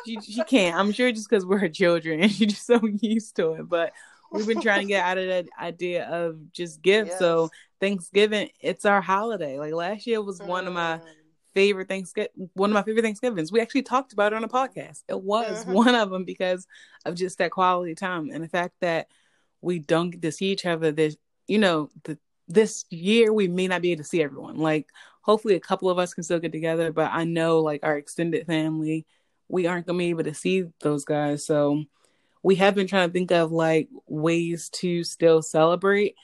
she 0.07 0.21
she 0.21 0.45
can't. 0.45 0.77
I'm 0.77 0.93
sure 0.93 1.11
just 1.11 1.29
because 1.29 1.45
we're 1.45 1.59
her 1.59 1.69
children 1.83 2.21
and 2.21 2.31
she's 2.31 2.55
just 2.55 2.67
so 2.67 2.81
used 3.01 3.37
to 3.37 3.55
it. 3.55 3.69
But 3.69 3.93
we've 4.31 4.47
been 4.47 4.61
trying 4.61 4.83
to 4.83 4.87
get 4.87 5.05
out 5.05 5.19
of 5.19 5.27
that 5.27 5.47
idea 5.61 6.07
of 6.07 6.53
just 6.53 6.81
gifts. 6.81 7.11
Yes. 7.11 7.19
So 7.19 7.51
Thanksgiving, 7.81 8.51
it's 8.61 8.85
our 8.85 9.01
holiday. 9.01 9.59
Like 9.59 9.75
last 9.75 10.07
year 10.07 10.23
was 10.23 10.39
mm. 10.39 10.47
one 10.47 10.69
of 10.69 10.73
my 10.73 10.99
mm. 10.99 11.03
favorite 11.53 11.89
Thanksgiving 11.89 12.51
one 12.55 12.71
of 12.71 12.75
my 12.75 12.83
favorite 12.83 13.03
Thanksgivings. 13.03 13.51
We 13.51 13.61
actually 13.61 13.83
talked 13.83 14.13
about 14.13 14.33
it 14.33 14.37
on 14.37 14.45
a 14.45 14.49
podcast. 14.49 15.03
It 15.09 15.21
was 15.21 15.65
mm-hmm. 15.65 15.73
one 15.73 15.95
of 15.97 16.11
them 16.11 16.25
because 16.25 16.69
of 17.05 17.17
just 17.17 17.39
that 17.39 17.51
quality 17.51 17.97
time 17.97 18.31
and 18.33 18.45
the 18.45 18.49
fact 18.49 18.75
that 18.81 19.09
we 19.61 19.81
don't 19.81 20.11
get 20.11 20.23
to 20.23 20.31
see 20.31 20.47
each 20.47 20.65
other 20.65 20.91
this 20.93 21.17
you 21.49 21.59
know 21.59 21.91
the 22.05 22.17
this 22.51 22.85
year 22.91 23.33
we 23.33 23.49
may 23.49 23.69
not 23.69 23.83
be 23.83 23.93
able 23.93 24.03
to 24.03 24.09
see 24.09 24.23
everyone. 24.23 24.57
Like 24.57 24.89
hopefully 25.23 25.55
a 25.55 25.61
couple 25.61 25.89
of 25.89 25.99
us 25.99 26.15
can 26.15 26.25
still 26.25 26.41
get 26.41 26.53
together, 26.53 26.93
but 26.93 27.11
I 27.13 27.25
know 27.25 27.61
like 27.61 27.81
our 27.83 27.97
extended 27.97 28.47
family, 28.47 29.07
we 29.49 29.67
aren't 29.67 29.87
gonna 29.87 29.99
be 29.99 30.11
able 30.11 30.25
to 30.25 30.35
see 30.35 30.65
those 30.81 31.05
guys. 31.05 31.45
So 31.45 31.85
we 32.43 32.57
have 32.57 32.75
been 32.75 32.87
trying 32.87 33.09
to 33.09 33.13
think 33.13 33.31
of 33.31 33.53
like 33.53 33.89
ways 34.07 34.69
to 34.71 35.05
still 35.05 35.43
celebrate. 35.43 36.17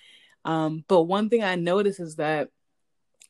Um, 0.45 0.85
but 0.89 1.03
one 1.03 1.29
thing 1.29 1.43
I 1.43 1.57
notice 1.57 2.01
is 2.01 2.17
that, 2.17 2.49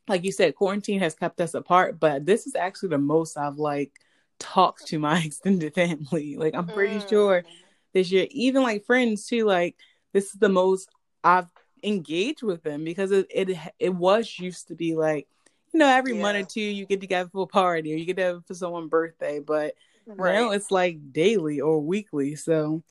like 0.09 0.25
you 0.25 0.33
said, 0.33 0.55
quarantine 0.55 1.01
has 1.01 1.15
kept 1.15 1.41
us 1.41 1.55
apart, 1.55 1.99
but 1.99 2.25
this 2.25 2.47
is 2.47 2.55
actually 2.55 2.91
the 2.91 2.99
most 2.99 3.37
I've 3.37 3.59
like 3.59 3.93
talked 4.39 4.87
to 4.89 4.99
my 4.99 5.21
extended 5.25 5.75
family. 5.75 6.37
Like 6.37 6.55
I'm 6.55 6.67
pretty 6.67 6.99
mm. 7.01 7.09
sure 7.09 7.45
this 7.93 8.11
year, 8.11 8.27
even 8.31 8.63
like 8.63 8.87
friends 8.87 9.27
too, 9.27 9.45
like 9.45 9.77
this 10.13 10.27
is 10.27 10.39
the 10.39 10.49
most 10.49 10.89
I've 11.25 11.49
engage 11.83 12.43
with 12.43 12.63
them 12.63 12.85
because 12.85 13.11
it 13.11 13.27
it, 13.31 13.59
it 13.79 13.95
was 13.95 14.39
used 14.39 14.69
to 14.69 14.75
be 14.75 14.97
like 14.97 15.29
you 15.73 15.79
know 15.79 15.89
every 15.89 16.15
yeah. 16.15 16.23
month 16.23 16.39
or 16.39 16.49
two 16.49 16.61
you 16.61 16.87
get 16.87 17.01
together 17.01 17.29
for 17.33 17.45
a 17.45 17.47
party 17.47 17.93
or 17.93 17.97
you 17.97 18.05
get 18.05 18.17
together 18.17 18.41
for 18.47 18.55
someone's 18.55 18.91
birthday 18.91 19.41
but 19.41 19.75
Right. 20.07 20.35
Now 20.35 20.51
it's 20.53 20.71
like 20.71 21.13
daily 21.13 21.61
or 21.61 21.81
weekly. 21.81 22.37
So 22.37 22.83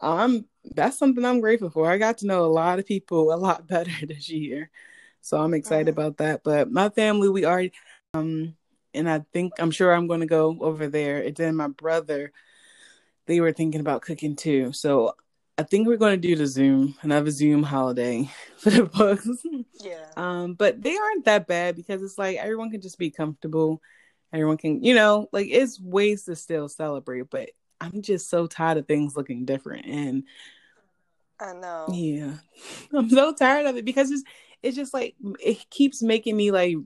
I'm 0.00 0.46
that's 0.64 0.98
something 0.98 1.24
I'm 1.24 1.40
grateful 1.40 1.70
for. 1.70 1.90
I 1.90 1.98
got 1.98 2.18
to 2.18 2.26
know 2.26 2.44
a 2.44 2.46
lot 2.46 2.78
of 2.78 2.86
people 2.86 3.32
a 3.32 3.36
lot 3.36 3.66
better 3.68 3.92
this 4.06 4.28
year. 4.28 4.70
So 5.20 5.40
I'm 5.40 5.54
excited 5.54 5.86
mm-hmm. 5.86 6.00
about 6.00 6.16
that. 6.18 6.42
But 6.42 6.70
my 6.70 6.88
family, 6.88 7.28
we 7.28 7.44
are, 7.44 7.64
um 8.14 8.56
and 8.92 9.08
I 9.08 9.24
think 9.32 9.52
I'm 9.60 9.70
sure 9.70 9.92
I'm 9.92 10.08
gonna 10.08 10.26
go 10.26 10.58
over 10.60 10.88
there. 10.88 11.22
And 11.22 11.36
then 11.36 11.54
my 11.54 11.68
brother, 11.68 12.32
they 13.26 13.40
were 13.40 13.52
thinking 13.52 13.80
about 13.80 14.02
cooking 14.02 14.34
too. 14.34 14.72
So 14.72 15.14
I 15.60 15.62
think 15.62 15.86
we're 15.86 15.98
going 15.98 16.18
to 16.18 16.28
do 16.28 16.36
the 16.36 16.46
Zoom, 16.46 16.94
another 17.02 17.30
Zoom 17.30 17.62
holiday 17.62 18.30
for 18.56 18.70
the 18.70 18.84
books. 18.84 19.28
Yeah. 19.74 20.06
Um, 20.16 20.54
but 20.54 20.80
they 20.80 20.96
aren't 20.96 21.26
that 21.26 21.46
bad 21.46 21.76
because 21.76 22.02
it's 22.02 22.16
like 22.16 22.38
everyone 22.38 22.70
can 22.70 22.80
just 22.80 22.98
be 22.98 23.10
comfortable. 23.10 23.82
Everyone 24.32 24.56
can, 24.56 24.82
you 24.82 24.94
know, 24.94 25.28
like 25.32 25.48
it's 25.50 25.78
ways 25.78 26.24
to 26.24 26.34
still 26.34 26.66
celebrate, 26.70 27.28
but 27.28 27.50
I'm 27.78 28.00
just 28.00 28.30
so 28.30 28.46
tired 28.46 28.78
of 28.78 28.86
things 28.86 29.14
looking 29.14 29.44
different. 29.44 29.84
And 29.84 30.24
I 31.38 31.52
know. 31.52 31.88
Yeah. 31.92 32.32
I'm 32.94 33.10
so 33.10 33.34
tired 33.34 33.66
of 33.66 33.76
it 33.76 33.84
because 33.84 34.10
it's 34.10 34.24
it's 34.62 34.76
just 34.76 34.94
like 34.94 35.14
it 35.40 35.68
keeps 35.68 36.00
making 36.00 36.38
me 36.38 36.52
like 36.52 36.76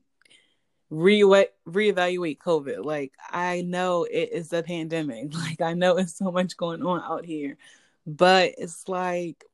re 0.90 1.21
reevaluate 1.21 2.38
COVID. 2.38 2.85
Like 2.85 3.12
I 3.31 3.62
know 3.62 4.02
it 4.02 4.31
is 4.33 4.52
a 4.52 4.64
pandemic. 4.64 5.33
Like 5.33 5.61
I 5.61 5.75
know 5.75 5.97
it's 5.97 6.19
so 6.19 6.33
much 6.33 6.57
going 6.57 6.83
on 6.83 7.00
out 7.00 7.25
here 7.25 7.57
but 8.06 8.52
it's 8.58 8.88
like 8.88 9.44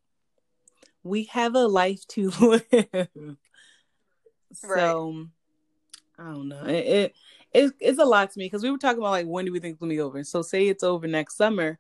we 1.03 1.25
have 1.25 1.55
a 1.55 1.67
life 1.67 2.07
to 2.09 2.31
live. 2.41 3.09
So 4.55 5.27
I 6.19 6.25
don't 6.25 6.49
know. 6.49 6.65
It, 6.65 6.87
it 6.87 7.15
it, 7.53 7.73
it's 7.81 7.99
a 7.99 8.05
lot 8.05 8.31
to 8.31 8.39
me 8.39 8.47
because 8.47 8.63
we 8.63 8.71
were 8.71 8.79
talking 8.79 8.99
about 8.99 9.11
like 9.11 9.27
when 9.27 9.45
do 9.45 9.53
we 9.53 9.61
think 9.61 9.73
it's 9.73 9.81
gonna 9.81 9.91
be 9.91 10.01
over? 10.01 10.23
So 10.25 10.43
say 10.43 10.69
it's 10.69 10.85
over 10.85 11.07
next 11.07 11.37
summer, 11.37 11.79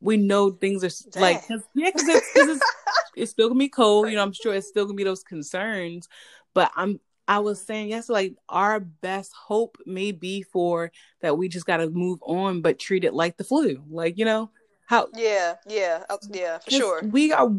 we 0.00 0.16
know 0.16 0.50
things 0.50 0.84
are 0.84 1.10
Dang. 1.10 1.22
like 1.22 1.48
cause, 1.48 1.62
yeah, 1.74 1.90
because 1.92 2.08
it's, 2.08 2.32
cause 2.32 2.48
it's 2.48 2.64
it's 3.16 3.30
still 3.30 3.48
gonna 3.48 3.58
be 3.58 3.68
cold. 3.68 4.08
You 4.08 4.16
know, 4.16 4.22
I'm 4.22 4.32
sure 4.32 4.54
it's 4.54 4.68
still 4.68 4.84
gonna 4.84 4.96
be 4.96 5.04
those 5.04 5.24
concerns, 5.24 6.08
but 6.52 6.70
I'm 6.76 7.00
I 7.26 7.38
was 7.38 7.60
saying 7.60 7.88
yes, 7.88 8.08
like 8.08 8.34
our 8.48 8.80
best 8.80 9.32
hope 9.32 9.78
may 9.86 10.12
be 10.12 10.42
for 10.42 10.92
that 11.22 11.38
we 11.38 11.48
just 11.48 11.66
got 11.66 11.78
to 11.78 11.88
move 11.88 12.18
on, 12.22 12.60
but 12.60 12.78
treat 12.78 13.04
it 13.04 13.14
like 13.14 13.36
the 13.36 13.44
flu, 13.44 13.82
like 13.88 14.18
you 14.18 14.26
know, 14.26 14.50
how? 14.86 15.08
Yeah, 15.14 15.54
yeah, 15.66 16.04
uh, 16.10 16.16
yeah, 16.30 16.58
for 16.58 16.70
sure. 16.70 17.02
We 17.04 17.32
are 17.32 17.50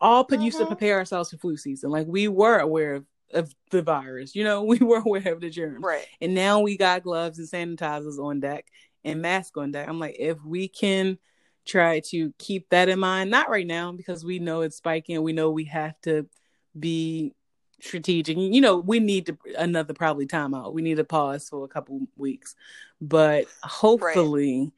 all 0.00 0.24
put 0.24 0.36
mm-hmm. 0.36 0.44
used 0.44 0.56
to 0.58 0.64
mm-hmm. 0.64 0.72
prepare 0.72 0.98
ourselves 0.98 1.30
for 1.30 1.38
flu 1.38 1.56
season. 1.56 1.90
Like 1.90 2.06
we 2.06 2.28
were 2.28 2.58
aware 2.58 2.94
of, 2.94 3.06
of 3.32 3.54
the 3.70 3.82
virus, 3.82 4.34
you 4.34 4.44
know, 4.44 4.62
we 4.64 4.78
were 4.78 4.98
aware 4.98 5.32
of 5.32 5.40
the 5.40 5.50
germs, 5.50 5.82
right? 5.82 6.06
And 6.20 6.34
now 6.34 6.60
we 6.60 6.76
got 6.76 7.02
gloves 7.02 7.38
and 7.38 7.48
sanitizers 7.48 8.18
on 8.18 8.40
deck 8.40 8.66
and 9.04 9.22
masks 9.22 9.56
on 9.56 9.70
deck. 9.72 9.88
I'm 9.88 9.98
like, 9.98 10.16
if 10.18 10.38
we 10.44 10.68
can 10.68 11.18
try 11.64 12.00
to 12.00 12.32
keep 12.38 12.68
that 12.70 12.88
in 12.88 12.98
mind, 12.98 13.30
not 13.30 13.50
right 13.50 13.66
now 13.66 13.92
because 13.92 14.24
we 14.24 14.38
know 14.38 14.62
it's 14.62 14.76
spiking. 14.76 15.22
We 15.22 15.32
know 15.32 15.50
we 15.50 15.64
have 15.64 16.00
to 16.02 16.26
be 16.78 17.34
strategic. 17.80 18.36
You 18.36 18.60
know, 18.60 18.78
we 18.78 19.00
need 19.00 19.26
to 19.26 19.38
another 19.56 19.94
probably 19.94 20.26
timeout. 20.26 20.72
We 20.72 20.82
need 20.82 20.96
to 20.96 21.04
pause 21.04 21.48
for 21.48 21.64
a 21.64 21.68
couple 21.68 22.00
weeks, 22.16 22.54
but 23.00 23.46
hopefully, 23.62 24.60
right. 24.60 24.72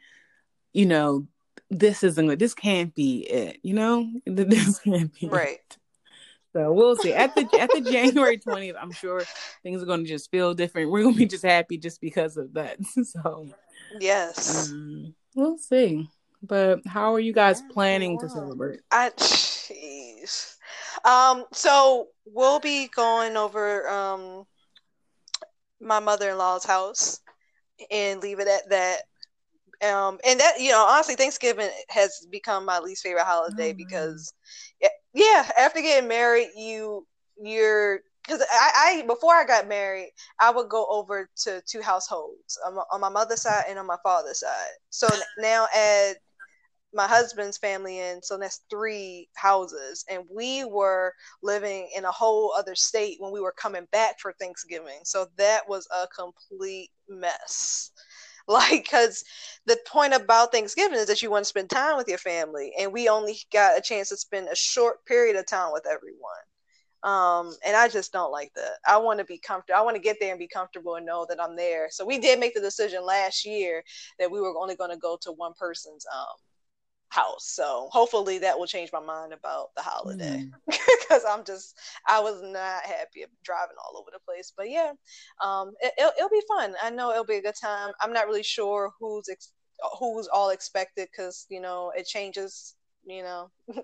you 0.73 0.87
know, 0.87 1.27
this 1.71 2.03
isn't 2.03 2.39
this 2.39 2.55
can't 2.55 2.95
be 2.95 3.21
it, 3.21 3.59
you 3.63 3.75
know? 3.75 4.11
This 4.27 4.79
can't 4.81 5.13
be 5.19 5.29
right. 5.29 5.61
It. 5.71 5.79
So 6.53 6.73
we'll 6.73 6.97
see. 6.97 7.13
At 7.13 7.35
the 7.35 7.49
at 7.61 7.71
the 7.71 7.81
January 7.81 8.39
20th, 8.39 8.77
I'm 8.81 8.93
sure 8.93 9.23
things 9.63 9.83
are 9.83 9.87
gonna 9.87 10.05
just 10.05 10.31
feel 10.31 10.55
different. 10.55 10.91
We're 10.91 11.03
gonna 11.03 11.17
be 11.17 11.27
just 11.27 11.45
happy 11.45 11.79
just 11.79 12.01
because 12.01 12.37
of 12.37 12.55
that. 12.55 12.79
So 13.05 13.49
Yes. 14.01 14.71
Um, 14.71 15.15
we'll 15.35 15.59
see. 15.59 16.09
But 16.43 16.81
how 16.87 17.15
are 17.15 17.21
you 17.21 17.33
guys 17.33 17.63
planning 17.73 18.19
to 18.21 18.29
celebrate? 18.29 18.81
I 18.91 19.11
jeez. 19.11 20.57
Um, 21.05 21.45
so 21.53 22.09
we'll 22.27 22.61
be 22.61 22.89
going 22.89 23.37
over 23.37 23.89
um 23.89 24.47
my 25.81 26.01
mother 26.01 26.31
in 26.31 26.39
law's 26.39 26.65
house 26.65 27.21
and 27.91 28.21
leave 28.21 28.41
it 28.41 28.49
at 28.49 28.69
that. 28.71 29.03
Um, 29.83 30.19
and 30.27 30.41
that 30.41 30.61
you 30.61 30.71
know, 30.71 30.85
honestly, 30.85 31.17
Thanksgiving 31.17 31.71
has 31.89 32.27
become 32.31 32.65
my 32.65 32.79
least 32.79 33.03
favorite 33.03 33.25
holiday 33.25 33.71
mm-hmm. 33.71 33.79
because, 33.79 34.33
yeah, 35.13 35.49
after 35.59 35.81
getting 35.81 36.09
married, 36.09 36.49
you 36.57 37.07
you're 37.43 38.01
because 38.27 38.43
I, 38.51 39.03
I 39.03 39.07
before 39.07 39.35
I 39.35 39.45
got 39.45 39.69
married, 39.69 40.13
I 40.41 40.51
would 40.51 40.69
go 40.69 40.87
over 40.89 41.29
to 41.45 41.63
two 41.67 41.83
households 41.83 42.59
on 42.67 42.77
my, 42.77 42.83
on 42.93 43.01
my 43.01 43.09
mother's 43.09 43.43
side 43.43 43.65
and 43.69 43.79
on 43.79 43.87
my 43.87 43.99
father's 44.03 44.41
side. 44.41 44.73
So 44.91 45.09
now 45.39 45.67
add 45.75 46.17
my 46.95 47.07
husband's 47.09 47.59
family 47.59 47.99
in, 47.99 48.23
so 48.23 48.39
that's 48.39 48.63
three 48.71 49.29
houses, 49.35 50.05
and 50.09 50.23
we 50.31 50.65
were 50.65 51.13
living 51.43 51.91
in 51.97 52.05
a 52.05 52.13
whole 52.13 52.55
other 52.57 52.77
state 52.77 53.17
when 53.19 53.33
we 53.33 53.41
were 53.41 53.55
coming 53.59 53.87
back 53.91 54.21
for 54.21 54.33
Thanksgiving. 54.35 55.01
So 55.03 55.27
that 55.37 55.69
was 55.69 55.89
a 55.91 56.07
complete 56.07 56.91
mess. 57.09 57.91
like 58.49 58.85
because 58.85 59.25
the 59.67 59.79
point 59.87 60.13
about 60.13 60.53
thanksgiving 60.53 60.99
is 60.99 61.07
that 61.07 61.23
you 61.23 61.31
want 61.31 61.45
to 61.45 61.49
spend 61.49 61.71
time 61.71 61.97
with 61.97 62.09
your 62.09 62.19
family 62.19 62.73
and 62.79 62.93
we 62.93 63.09
only 63.09 63.39
got 63.53 63.79
a 63.79 63.81
chance 63.81 64.11
to 64.11 64.17
spend 64.17 64.49
a 64.49 64.57
short 64.57 65.05
period 65.07 65.37
of 65.37 65.47
time 65.47 65.73
with 65.73 65.87
everyone. 65.87 66.21
Um, 67.03 67.55
and 67.67 67.77
i 67.77 67.89
just 67.89 68.13
don't 68.13 68.33
like 68.33 68.53
that. 68.55 68.79
I 68.87 68.97
want 68.97 69.19
to 69.19 69.25
be 69.25 69.39
comfortable 69.39 69.79
i 69.79 69.83
want 69.83 69.97
to 69.97 70.03
get 70.03 70.17
there 70.21 70.31
and 70.31 70.39
be 70.39 70.49
comfortable 70.49 70.97
and 70.97 71.07
know 71.07 71.27
that 71.29 71.43
i'm 71.43 71.57
there. 71.57 71.89
So 71.91 72.05
we 72.05 72.19
did 72.19 72.39
make 72.41 72.55
the 72.55 72.61
decision 72.61 73.05
last 73.05 73.45
year 73.47 73.83
that 74.19 74.31
we 74.31 74.41
were 74.41 74.57
only 74.59 74.77
going 74.77 74.91
to 74.91 74.97
go 74.97 75.19
to 75.23 75.33
one 75.33 75.53
person's 75.59 76.07
um, 76.15 76.37
house. 77.15 77.45
So 77.55 77.89
hopefully 77.93 78.39
that 78.39 78.59
will 78.59 78.67
change 78.67 78.91
my 78.93 79.01
mind 79.01 79.33
about 79.33 79.69
the 79.77 79.83
holiday 79.83 80.51
because 80.67 81.23
mm. 81.23 81.29
I'm 81.31 81.45
just 81.45 81.79
I 82.09 82.19
was 82.21 82.43
not 82.43 82.83
happy 82.83 83.25
driving 83.45 83.77
all 83.79 83.99
over 83.99 84.11
the 84.13 84.19
place. 84.27 84.53
But 84.57 84.71
yeah, 84.71 84.93
um, 85.43 85.73
it, 85.81 85.93
will 85.99 86.13
it'll 86.19 86.29
be 86.29 86.43
fun. 86.49 86.75
I 86.83 86.91
know 86.91 87.13
it'll 87.13 87.25
be 87.25 87.37
a 87.37 87.43
good 87.43 87.55
time. 87.61 87.93
I'm 88.01 88.13
not 88.13 88.27
really 88.27 88.43
sure 88.43 88.91
who's 88.99 89.29
ex- 89.31 89.53
who's 89.99 90.29
all 90.29 90.51
expected 90.51 91.09
because 91.11 91.47
you 91.49 91.61
know 91.61 91.93
it 91.97 92.07
changes. 92.07 92.75
You 93.07 93.23
know, 93.23 93.51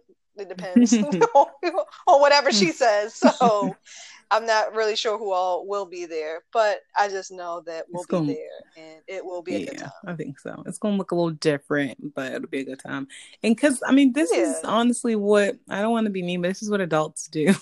it 0.40 0.48
depends 0.48 0.92
on 1.34 2.20
whatever 2.20 2.52
she 2.52 2.72
says. 2.72 3.14
So 3.14 3.76
I'm 4.32 4.46
not 4.46 4.74
really 4.74 4.94
sure 4.94 5.18
who 5.18 5.32
all 5.32 5.66
will 5.66 5.86
be 5.86 6.06
there, 6.06 6.42
but 6.52 6.82
I 6.96 7.08
just 7.08 7.32
know 7.32 7.62
that 7.66 7.86
we'll 7.90 8.02
it's 8.02 8.06
be 8.06 8.16
gonna, 8.16 8.26
there 8.34 8.84
and 8.84 9.02
it 9.08 9.24
will 9.24 9.42
be 9.42 9.56
a 9.56 9.66
good 9.66 9.78
time. 9.78 9.90
I 10.06 10.14
think 10.14 10.38
so. 10.38 10.62
It's 10.66 10.78
going 10.78 10.94
to 10.94 10.98
look 10.98 11.10
a 11.10 11.16
little 11.16 11.30
different, 11.30 12.14
but 12.14 12.32
it'll 12.32 12.48
be 12.48 12.60
a 12.60 12.64
good 12.64 12.78
time. 12.78 13.08
And 13.42 13.56
because, 13.56 13.82
I 13.84 13.90
mean, 13.90 14.12
this 14.12 14.30
yeah. 14.32 14.42
is 14.42 14.60
honestly 14.62 15.16
what 15.16 15.58
I 15.68 15.80
don't 15.80 15.90
want 15.90 16.04
to 16.04 16.10
be 16.10 16.22
mean, 16.22 16.42
but 16.42 16.48
this 16.48 16.62
is 16.62 16.70
what 16.70 16.80
adults 16.80 17.26
do. 17.26 17.52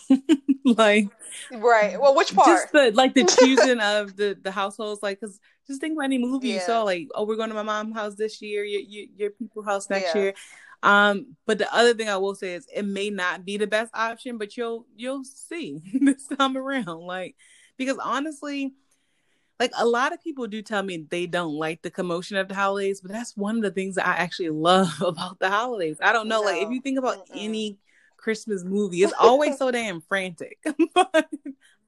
like, 0.66 1.08
right. 1.52 1.98
Well, 1.98 2.14
which 2.14 2.34
part? 2.34 2.48
Just 2.48 2.72
the, 2.72 2.90
like 2.92 3.14
the 3.14 3.24
choosing 3.24 3.80
of 3.80 4.16
the, 4.16 4.36
the 4.40 4.50
households, 4.50 5.02
like, 5.02 5.20
because 5.20 5.40
just 5.66 5.80
think 5.80 5.94
about 5.94 6.04
any 6.04 6.18
movie 6.18 6.48
yeah. 6.48 6.54
you 6.54 6.60
saw, 6.60 6.82
like, 6.82 7.08
oh, 7.14 7.24
we're 7.24 7.36
going 7.36 7.48
to 7.48 7.54
my 7.54 7.62
mom's 7.62 7.94
house 7.94 8.14
this 8.14 8.42
year, 8.42 8.62
your, 8.64 8.82
your, 8.82 9.06
your 9.16 9.30
people 9.30 9.62
house 9.62 9.88
next 9.88 10.14
yeah. 10.14 10.20
year. 10.20 10.34
Um, 10.82 11.36
but 11.46 11.58
the 11.58 11.72
other 11.74 11.94
thing 11.94 12.08
I 12.08 12.16
will 12.18 12.34
say 12.34 12.54
is 12.54 12.66
it 12.72 12.84
may 12.84 13.10
not 13.10 13.44
be 13.44 13.56
the 13.56 13.66
best 13.66 13.90
option, 13.94 14.38
but 14.38 14.56
you'll 14.56 14.86
you'll 14.96 15.24
see 15.24 15.80
this 16.00 16.26
time 16.26 16.56
around. 16.56 17.00
Like 17.00 17.36
because 17.76 17.98
honestly, 18.02 18.74
like 19.58 19.72
a 19.76 19.86
lot 19.86 20.12
of 20.12 20.22
people 20.22 20.46
do 20.46 20.62
tell 20.62 20.82
me 20.82 21.06
they 21.08 21.26
don't 21.26 21.54
like 21.54 21.82
the 21.82 21.90
commotion 21.90 22.36
of 22.36 22.48
the 22.48 22.54
holidays, 22.54 23.00
but 23.00 23.10
that's 23.10 23.36
one 23.36 23.56
of 23.56 23.62
the 23.62 23.70
things 23.70 23.96
that 23.96 24.06
I 24.06 24.16
actually 24.16 24.50
love 24.50 25.00
about 25.00 25.38
the 25.38 25.50
holidays. 25.50 25.98
I 26.00 26.12
don't 26.12 26.28
know, 26.28 26.40
no. 26.40 26.46
like 26.46 26.62
if 26.62 26.70
you 26.70 26.80
think 26.80 26.98
about 26.98 27.26
Mm-mm. 27.28 27.44
any 27.44 27.78
Christmas 28.16 28.64
movie, 28.64 29.02
it's 29.02 29.14
always 29.18 29.58
so 29.58 29.70
damn 29.70 30.00
frantic. 30.00 30.58
but 30.94 31.28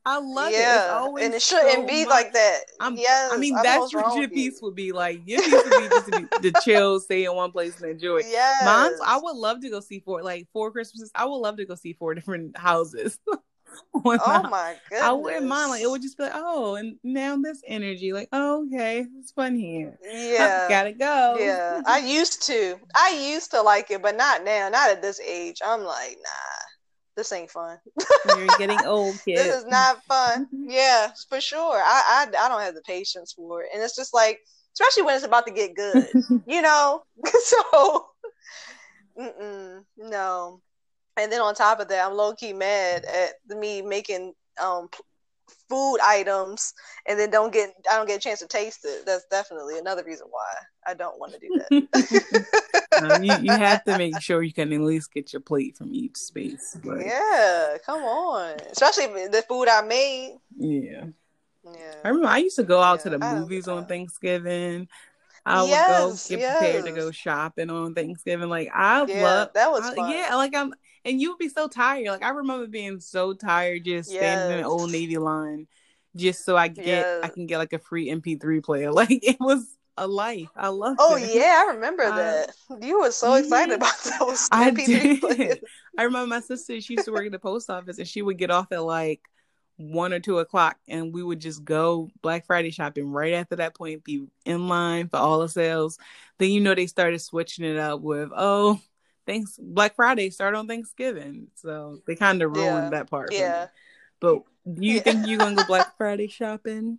I 0.06 0.18
love 0.18 0.50
yeah. 0.50 1.04
it. 1.04 1.24
and 1.24 1.34
it 1.34 1.42
shouldn't 1.42 1.72
so 1.72 1.86
be 1.86 2.04
much. 2.04 2.10
like 2.10 2.32
that. 2.32 2.60
I'm, 2.80 2.96
yes, 2.96 3.32
I 3.32 3.36
mean, 3.36 3.54
I 3.56 3.62
that's 3.62 3.94
what 3.94 4.16
your 4.16 4.28
piece 4.28 4.54
you. 4.54 4.66
would 4.66 4.74
be 4.74 4.92
like. 4.92 5.20
Your 5.26 5.42
piece 5.42 5.52
would 5.52 5.64
be 5.64 5.88
just 5.88 6.12
to, 6.12 6.28
be, 6.40 6.50
to 6.50 6.60
chill, 6.64 7.00
stay 7.00 7.24
in 7.24 7.34
one 7.34 7.52
place 7.52 7.80
and 7.80 7.90
enjoy. 7.90 8.22
Yeah, 8.26 8.56
Mine's, 8.64 8.98
I 9.04 9.18
would 9.22 9.36
love 9.36 9.60
to 9.60 9.68
go 9.68 9.80
see 9.80 10.00
four, 10.00 10.22
like 10.22 10.48
four 10.52 10.72
Christmases. 10.72 11.10
I 11.14 11.26
would 11.26 11.36
love 11.36 11.58
to 11.58 11.66
go 11.66 11.74
see 11.74 11.92
four 11.92 12.14
different 12.14 12.56
houses. 12.56 13.18
oh 13.94 14.48
my 14.50 14.76
goodness. 14.88 15.02
I 15.02 15.12
wouldn't 15.12 15.46
mind. 15.46 15.70
Like, 15.70 15.82
it 15.82 15.90
would 15.90 16.02
just 16.02 16.16
be 16.16 16.24
like, 16.24 16.32
oh, 16.34 16.76
and 16.76 16.96
now 17.04 17.36
this 17.36 17.60
energy. 17.66 18.14
Like, 18.14 18.28
oh, 18.32 18.66
okay, 18.66 19.06
it's 19.18 19.32
fun 19.32 19.54
here. 19.54 19.98
Yeah. 20.10 20.66
gotta 20.68 20.92
go. 20.92 21.36
Yeah. 21.38 21.82
I 21.86 21.98
used 21.98 22.42
to. 22.46 22.76
I 22.96 23.30
used 23.30 23.50
to 23.50 23.60
like 23.60 23.90
it, 23.90 24.00
but 24.00 24.16
not 24.16 24.44
now. 24.44 24.70
Not 24.70 24.90
at 24.90 25.02
this 25.02 25.20
age. 25.20 25.58
I'm 25.62 25.82
like, 25.82 26.16
nah 26.22 26.59
this 27.16 27.32
ain't 27.32 27.50
fun. 27.50 27.78
You're 28.36 28.48
getting 28.58 28.84
old, 28.84 29.16
kid. 29.24 29.36
this 29.38 29.62
is 29.62 29.66
not 29.66 30.02
fun. 30.04 30.48
Yeah, 30.70 31.10
for 31.28 31.40
sure. 31.40 31.82
I, 31.84 32.26
I 32.32 32.44
I 32.44 32.48
don't 32.48 32.60
have 32.60 32.74
the 32.74 32.82
patience 32.82 33.32
for 33.32 33.62
it, 33.62 33.70
and 33.74 33.82
it's 33.82 33.96
just 33.96 34.14
like, 34.14 34.38
especially 34.74 35.02
when 35.02 35.16
it's 35.16 35.24
about 35.24 35.46
to 35.46 35.52
get 35.52 35.74
good, 35.74 36.06
you 36.46 36.62
know. 36.62 37.02
so, 37.44 38.06
no. 39.96 40.60
And 41.16 41.32
then 41.32 41.40
on 41.40 41.54
top 41.54 41.80
of 41.80 41.88
that, 41.88 42.06
I'm 42.06 42.16
low 42.16 42.34
key 42.34 42.52
mad 42.52 43.04
at 43.04 43.58
me 43.58 43.82
making 43.82 44.32
um 44.62 44.88
food 45.68 45.98
items 46.02 46.72
and 47.06 47.18
then 47.18 47.30
don't 47.30 47.52
get 47.52 47.70
I 47.90 47.96
don't 47.96 48.06
get 48.06 48.18
a 48.18 48.20
chance 48.20 48.40
to 48.40 48.46
taste 48.46 48.84
it. 48.84 49.06
That's 49.06 49.24
definitely 49.30 49.78
another 49.78 50.04
reason 50.04 50.26
why 50.30 50.46
I 50.86 50.94
don't 50.94 51.18
want 51.18 51.34
to 51.34 51.38
do 51.38 51.48
that. 51.58 53.02
um, 53.12 53.24
you, 53.24 53.34
you 53.42 53.52
have 53.52 53.84
to 53.84 53.98
make 53.98 54.20
sure 54.20 54.42
you 54.42 54.52
can 54.52 54.72
at 54.72 54.80
least 54.80 55.12
get 55.12 55.32
your 55.32 55.40
plate 55.40 55.76
from 55.76 55.92
each 55.92 56.16
space. 56.16 56.78
But... 56.82 57.04
Yeah, 57.04 57.76
come 57.84 58.02
on. 58.02 58.56
Especially 58.70 59.06
the 59.28 59.44
food 59.48 59.68
I 59.68 59.82
made. 59.82 60.38
Yeah. 60.56 61.04
Yeah. 61.64 61.94
I 62.04 62.08
remember 62.08 62.28
I 62.28 62.38
used 62.38 62.56
to 62.56 62.62
go 62.62 62.80
out 62.80 63.00
yeah, 63.00 63.02
to 63.04 63.10
the 63.10 63.18
movies 63.18 63.68
on 63.68 63.86
Thanksgiving. 63.86 64.88
I 65.44 65.62
would 65.62 65.70
yes, 65.70 66.28
go 66.28 66.36
get 66.36 66.40
yes. 66.40 66.58
prepared 66.58 66.84
to 66.86 66.92
go 66.92 67.10
shopping 67.10 67.70
on 67.70 67.94
Thanksgiving. 67.94 68.48
Like 68.48 68.70
I 68.74 69.04
yeah, 69.06 69.22
love 69.22 69.50
that 69.54 69.70
was 69.70 69.88
fun. 69.90 70.10
yeah, 70.10 70.34
like 70.34 70.54
I'm 70.54 70.74
and 71.04 71.20
you 71.20 71.30
would 71.30 71.38
be 71.38 71.48
so 71.48 71.68
tired. 71.68 72.06
Like 72.08 72.22
I 72.22 72.30
remember 72.30 72.66
being 72.66 73.00
so 73.00 73.32
tired 73.32 73.84
just 73.84 74.12
yes. 74.12 74.20
standing 74.20 74.58
in 74.58 74.62
the 74.62 74.68
old 74.68 74.90
Navy 74.90 75.18
line 75.18 75.66
just 76.16 76.44
so 76.44 76.56
I 76.56 76.68
get 76.68 76.86
yes. 76.86 77.20
I 77.22 77.28
can 77.28 77.46
get 77.46 77.58
like 77.58 77.72
a 77.72 77.78
free 77.78 78.08
MP3 78.08 78.62
player. 78.62 78.92
Like 79.00 79.20
it 79.22 79.36
was 79.40 79.64
a 79.96 80.06
life. 80.06 80.48
I 80.56 80.68
love 80.68 80.96
Oh 80.98 81.16
it. 81.16 81.34
yeah, 81.34 81.64
I 81.66 81.72
remember 81.74 82.04
uh, 82.04 82.16
that. 82.16 82.50
You 82.80 83.00
were 83.00 83.10
so 83.10 83.34
excited 83.34 83.74
about 83.74 83.94
those 84.18 84.48
I 84.50 84.70
MP3 84.70 84.86
did. 84.86 85.20
players. 85.20 85.58
I 85.98 86.04
remember 86.04 86.26
my 86.28 86.40
sister, 86.40 86.80
she 86.80 86.94
used 86.94 87.06
to 87.06 87.12
work 87.12 87.26
at 87.26 87.32
the 87.32 87.38
post 87.38 87.70
office 87.70 87.98
and 87.98 88.08
she 88.08 88.22
would 88.22 88.38
get 88.38 88.50
off 88.50 88.72
at 88.72 88.82
like 88.82 89.20
one 89.76 90.12
or 90.12 90.20
two 90.20 90.38
o'clock 90.38 90.76
and 90.88 91.12
we 91.14 91.22
would 91.22 91.40
just 91.40 91.64
go 91.64 92.10
Black 92.22 92.46
Friday 92.46 92.70
shopping 92.70 93.10
right 93.10 93.32
after 93.32 93.56
that 93.56 93.74
point, 93.74 94.04
be 94.04 94.26
in 94.44 94.68
line 94.68 95.08
for 95.08 95.16
all 95.16 95.40
the 95.40 95.48
sales. 95.48 95.98
Then 96.38 96.50
you 96.50 96.60
know 96.60 96.74
they 96.74 96.86
started 96.86 97.20
switching 97.20 97.64
it 97.64 97.78
up 97.78 98.00
with, 98.00 98.30
oh, 98.36 98.80
thanks 99.26 99.58
Black 99.60 99.94
Friday 99.94 100.30
start 100.30 100.54
on 100.54 100.66
Thanksgiving. 100.66 101.48
So 101.56 102.00
they 102.06 102.16
kind 102.16 102.42
of 102.42 102.56
ruined 102.56 102.84
yeah. 102.84 102.90
that 102.90 103.10
part. 103.10 103.32
Yeah. 103.32 103.68
But 104.20 104.42
do 104.66 104.86
you 104.86 104.94
yeah. 104.94 105.00
think 105.00 105.26
you're 105.26 105.38
gonna 105.38 105.56
go 105.56 105.64
Black 105.66 105.94
Friday 105.98 106.28
shopping? 106.28 106.98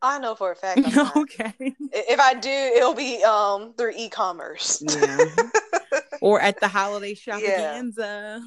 I 0.00 0.18
know 0.18 0.34
for 0.34 0.52
a 0.52 0.56
fact. 0.56 0.80
okay. 1.16 1.54
If 1.58 2.18
I 2.18 2.34
do, 2.34 2.50
it'll 2.50 2.94
be 2.94 3.22
um 3.22 3.74
through 3.74 3.92
e-commerce. 3.96 4.82
Yeah. 4.88 5.18
or 6.20 6.40
at 6.40 6.60
the 6.60 6.68
holiday 6.68 7.14
shopaganza. 7.14 7.96
Yeah 7.98 8.40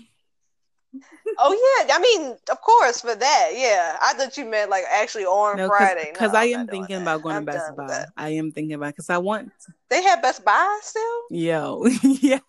oh 1.40 1.86
yeah, 1.88 1.96
I 1.96 2.00
mean, 2.00 2.38
of 2.52 2.62
course 2.62 3.02
for 3.02 3.16
that. 3.16 3.50
Yeah, 3.54 3.98
I 4.02 4.14
thought 4.14 4.38
you 4.38 4.46
meant 4.46 4.70
like 4.70 4.84
actually 4.92 5.26
on 5.26 5.58
no, 5.58 5.68
Friday. 5.68 6.10
Because 6.12 6.34
no, 6.34 6.40
I 6.40 6.46
am 6.46 6.68
thinking 6.68 7.02
about 7.02 7.22
going 7.22 7.36
I'm 7.36 7.46
to 7.46 7.52
Best 7.52 7.76
Buy. 7.76 8.06
I 8.18 8.30
am 8.30 8.52
thinking 8.52 8.74
about 8.74 8.88
because 8.88 9.10
I 9.10 9.18
want. 9.18 9.52
They 9.90 10.04
have 10.04 10.22
Best 10.22 10.44
Buy 10.44 10.80
still. 10.82 11.22
Yo, 11.30 11.86
yes. 12.04 12.42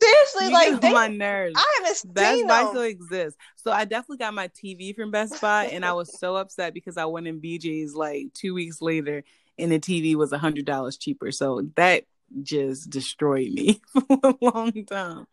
Seriously, 0.00 0.46
you 0.46 0.52
like 0.52 0.80
they, 0.80 0.92
my 0.92 1.08
nerves. 1.08 1.54
I 1.56 1.78
haven't 1.78 2.14
Best 2.14 2.36
seen 2.36 2.46
Buy 2.46 2.62
them. 2.62 2.68
still 2.68 2.82
exists. 2.82 3.38
So 3.56 3.70
I 3.70 3.84
definitely 3.84 4.18
got 4.18 4.34
my 4.34 4.48
TV 4.48 4.94
from 4.94 5.10
Best 5.10 5.40
Buy, 5.40 5.66
and 5.66 5.84
I 5.84 5.92
was 5.92 6.18
so 6.18 6.36
upset 6.36 6.74
because 6.74 6.96
I 6.96 7.04
went 7.06 7.26
in 7.26 7.40
BJ's 7.40 7.94
like 7.94 8.32
two 8.34 8.54
weeks 8.54 8.82
later, 8.82 9.24
and 9.58 9.72
the 9.72 9.78
TV 9.78 10.14
was 10.14 10.32
a 10.32 10.38
hundred 10.38 10.64
dollars 10.64 10.96
cheaper. 10.96 11.32
So 11.32 11.66
that 11.76 12.04
just 12.42 12.90
destroyed 12.90 13.52
me 13.52 13.80
for 13.92 14.18
a 14.22 14.34
long 14.40 14.84
time. 14.84 15.26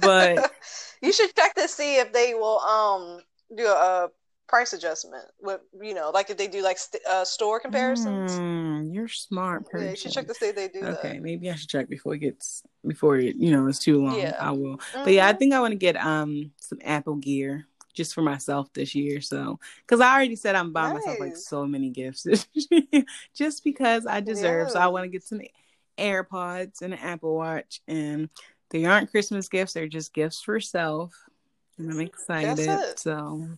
But 0.00 0.52
you 1.02 1.12
should 1.12 1.34
check 1.34 1.54
to 1.54 1.68
see 1.68 1.96
if 1.96 2.12
they 2.12 2.34
will 2.34 2.60
um 2.60 3.20
do 3.54 3.66
a 3.66 4.10
price 4.48 4.72
adjustment 4.72 5.24
with 5.40 5.60
you 5.82 5.92
know 5.92 6.10
like 6.14 6.30
if 6.30 6.36
they 6.36 6.46
do 6.46 6.62
like 6.62 6.78
st- 6.78 7.04
uh, 7.06 7.24
store 7.24 7.60
comparisons. 7.60 8.32
Mm, 8.32 8.94
you're 8.94 9.08
smart 9.08 9.68
person. 9.68 9.86
Yeah, 9.86 9.90
you 9.90 9.96
should 9.96 10.12
check 10.12 10.26
to 10.28 10.34
see 10.34 10.46
if 10.46 10.56
they 10.56 10.68
do. 10.68 10.80
Okay, 10.84 11.14
that. 11.14 11.22
maybe 11.22 11.50
I 11.50 11.54
should 11.54 11.68
check 11.68 11.88
before 11.88 12.14
it 12.14 12.18
gets 12.18 12.62
before 12.86 13.16
it 13.16 13.36
you 13.36 13.50
know 13.50 13.66
it's 13.66 13.78
too 13.78 14.02
long. 14.02 14.18
Yeah. 14.18 14.36
I 14.38 14.52
will. 14.52 14.78
Mm-hmm. 14.78 15.04
But 15.04 15.12
yeah, 15.12 15.26
I 15.26 15.30
mm-hmm. 15.30 15.38
think 15.38 15.54
I 15.54 15.60
want 15.60 15.72
to 15.72 15.78
get 15.78 15.96
um 15.96 16.52
some 16.60 16.78
Apple 16.84 17.16
gear 17.16 17.66
just 17.96 18.14
for 18.14 18.22
myself 18.22 18.72
this 18.74 18.94
year. 18.94 19.20
So, 19.20 19.58
because 19.80 20.00
I 20.00 20.14
already 20.14 20.36
said 20.36 20.54
I'm 20.54 20.72
buying 20.72 20.94
nice. 20.94 21.06
myself 21.06 21.20
like 21.20 21.36
so 21.36 21.66
many 21.66 21.90
gifts 21.90 22.26
just 23.34 23.64
because 23.64 24.06
I 24.06 24.20
deserve. 24.20 24.68
Yeah. 24.68 24.72
So 24.74 24.80
I 24.80 24.86
want 24.88 25.04
to 25.04 25.08
get 25.08 25.24
some 25.24 25.40
AirPods 25.98 26.82
and 26.82 26.92
an 26.92 27.00
Apple 27.00 27.34
Watch, 27.34 27.80
and 27.88 28.28
they 28.70 28.84
aren't 28.84 29.10
Christmas 29.10 29.48
gifts; 29.48 29.72
they're 29.72 29.88
just 29.88 30.14
gifts 30.14 30.42
for 30.42 30.60
self. 30.60 31.14
And 31.78 31.90
I'm 31.90 32.00
excited. 32.00 32.98
So, 32.98 33.48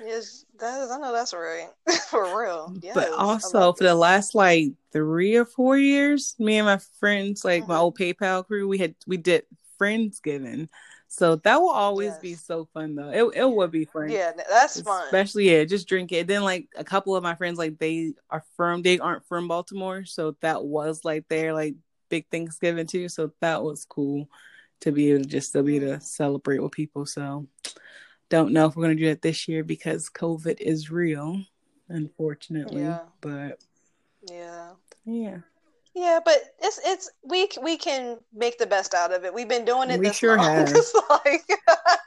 yes, 0.00 0.44
that 0.58 0.82
is. 0.82 0.90
I 0.90 0.98
know 0.98 1.12
that's 1.12 1.34
right 1.34 1.68
for 2.08 2.38
real. 2.38 2.74
Yes, 2.82 2.94
but 2.94 3.12
also 3.12 3.72
for 3.72 3.84
the 3.84 3.94
last 3.94 4.34
like 4.34 4.72
three 4.92 5.36
or 5.36 5.44
four 5.44 5.76
years, 5.76 6.34
me 6.38 6.58
and 6.58 6.66
my 6.66 6.78
friends, 6.98 7.44
like 7.44 7.62
mm-hmm. 7.62 7.72
my 7.72 7.78
old 7.78 7.98
PayPal 7.98 8.46
crew, 8.46 8.68
we 8.68 8.78
had 8.78 8.94
we 9.06 9.16
did 9.16 9.44
Friendsgiving. 9.78 10.68
So 11.12 11.36
that 11.36 11.60
will 11.60 11.68
always 11.68 12.12
yes. 12.12 12.20
be 12.20 12.34
so 12.36 12.64
fun 12.72 12.94
though. 12.94 13.10
It 13.10 13.36
it 13.36 13.50
would 13.50 13.70
be 13.70 13.84
fun. 13.84 14.08
Yeah, 14.08 14.32
that's 14.48 14.80
fun. 14.80 15.04
Especially 15.04 15.50
yeah, 15.50 15.64
just 15.64 15.86
drink 15.86 16.10
it. 16.10 16.26
Then 16.26 16.42
like 16.42 16.68
a 16.74 16.84
couple 16.84 17.14
of 17.14 17.22
my 17.22 17.34
friends 17.34 17.58
like 17.58 17.78
they 17.78 18.14
are 18.30 18.42
from 18.56 18.80
they 18.80 18.98
aren't 18.98 19.26
from 19.26 19.46
Baltimore, 19.46 20.06
so 20.06 20.34
that 20.40 20.64
was 20.64 21.04
like 21.04 21.28
their 21.28 21.52
like 21.52 21.74
big 22.08 22.24
Thanksgiving 22.30 22.86
too. 22.86 23.10
So 23.10 23.30
that 23.42 23.62
was 23.62 23.84
cool 23.84 24.26
to 24.80 24.90
be 24.90 25.10
able 25.10 25.24
to 25.24 25.28
just 25.28 25.50
still 25.50 25.62
be 25.62 25.76
able 25.76 25.98
to 25.98 26.00
celebrate 26.00 26.60
with 26.60 26.72
people. 26.72 27.04
So 27.04 27.46
don't 28.30 28.54
know 28.54 28.64
if 28.64 28.74
we're 28.74 28.84
gonna 28.84 28.94
do 28.94 29.08
that 29.08 29.20
this 29.20 29.46
year 29.48 29.64
because 29.64 30.08
COVID 30.08 30.62
is 30.62 30.90
real, 30.90 31.42
unfortunately. 31.90 32.84
Yeah. 32.84 33.00
But 33.20 33.58
yeah. 34.30 34.70
Yeah. 35.04 35.40
Yeah, 35.94 36.20
but 36.24 36.38
it's 36.62 36.80
it's 36.84 37.10
we 37.22 37.48
we 37.60 37.76
can 37.76 38.18
make 38.32 38.58
the 38.58 38.66
best 38.66 38.94
out 38.94 39.12
of 39.12 39.24
it. 39.24 39.34
We've 39.34 39.48
been 39.48 39.64
doing 39.64 39.90
it 39.90 39.98
we 39.98 40.06
this 40.06 40.16
sure 40.16 40.38
long. 40.38 40.46
Have. 40.46 40.72
like, 41.10 41.42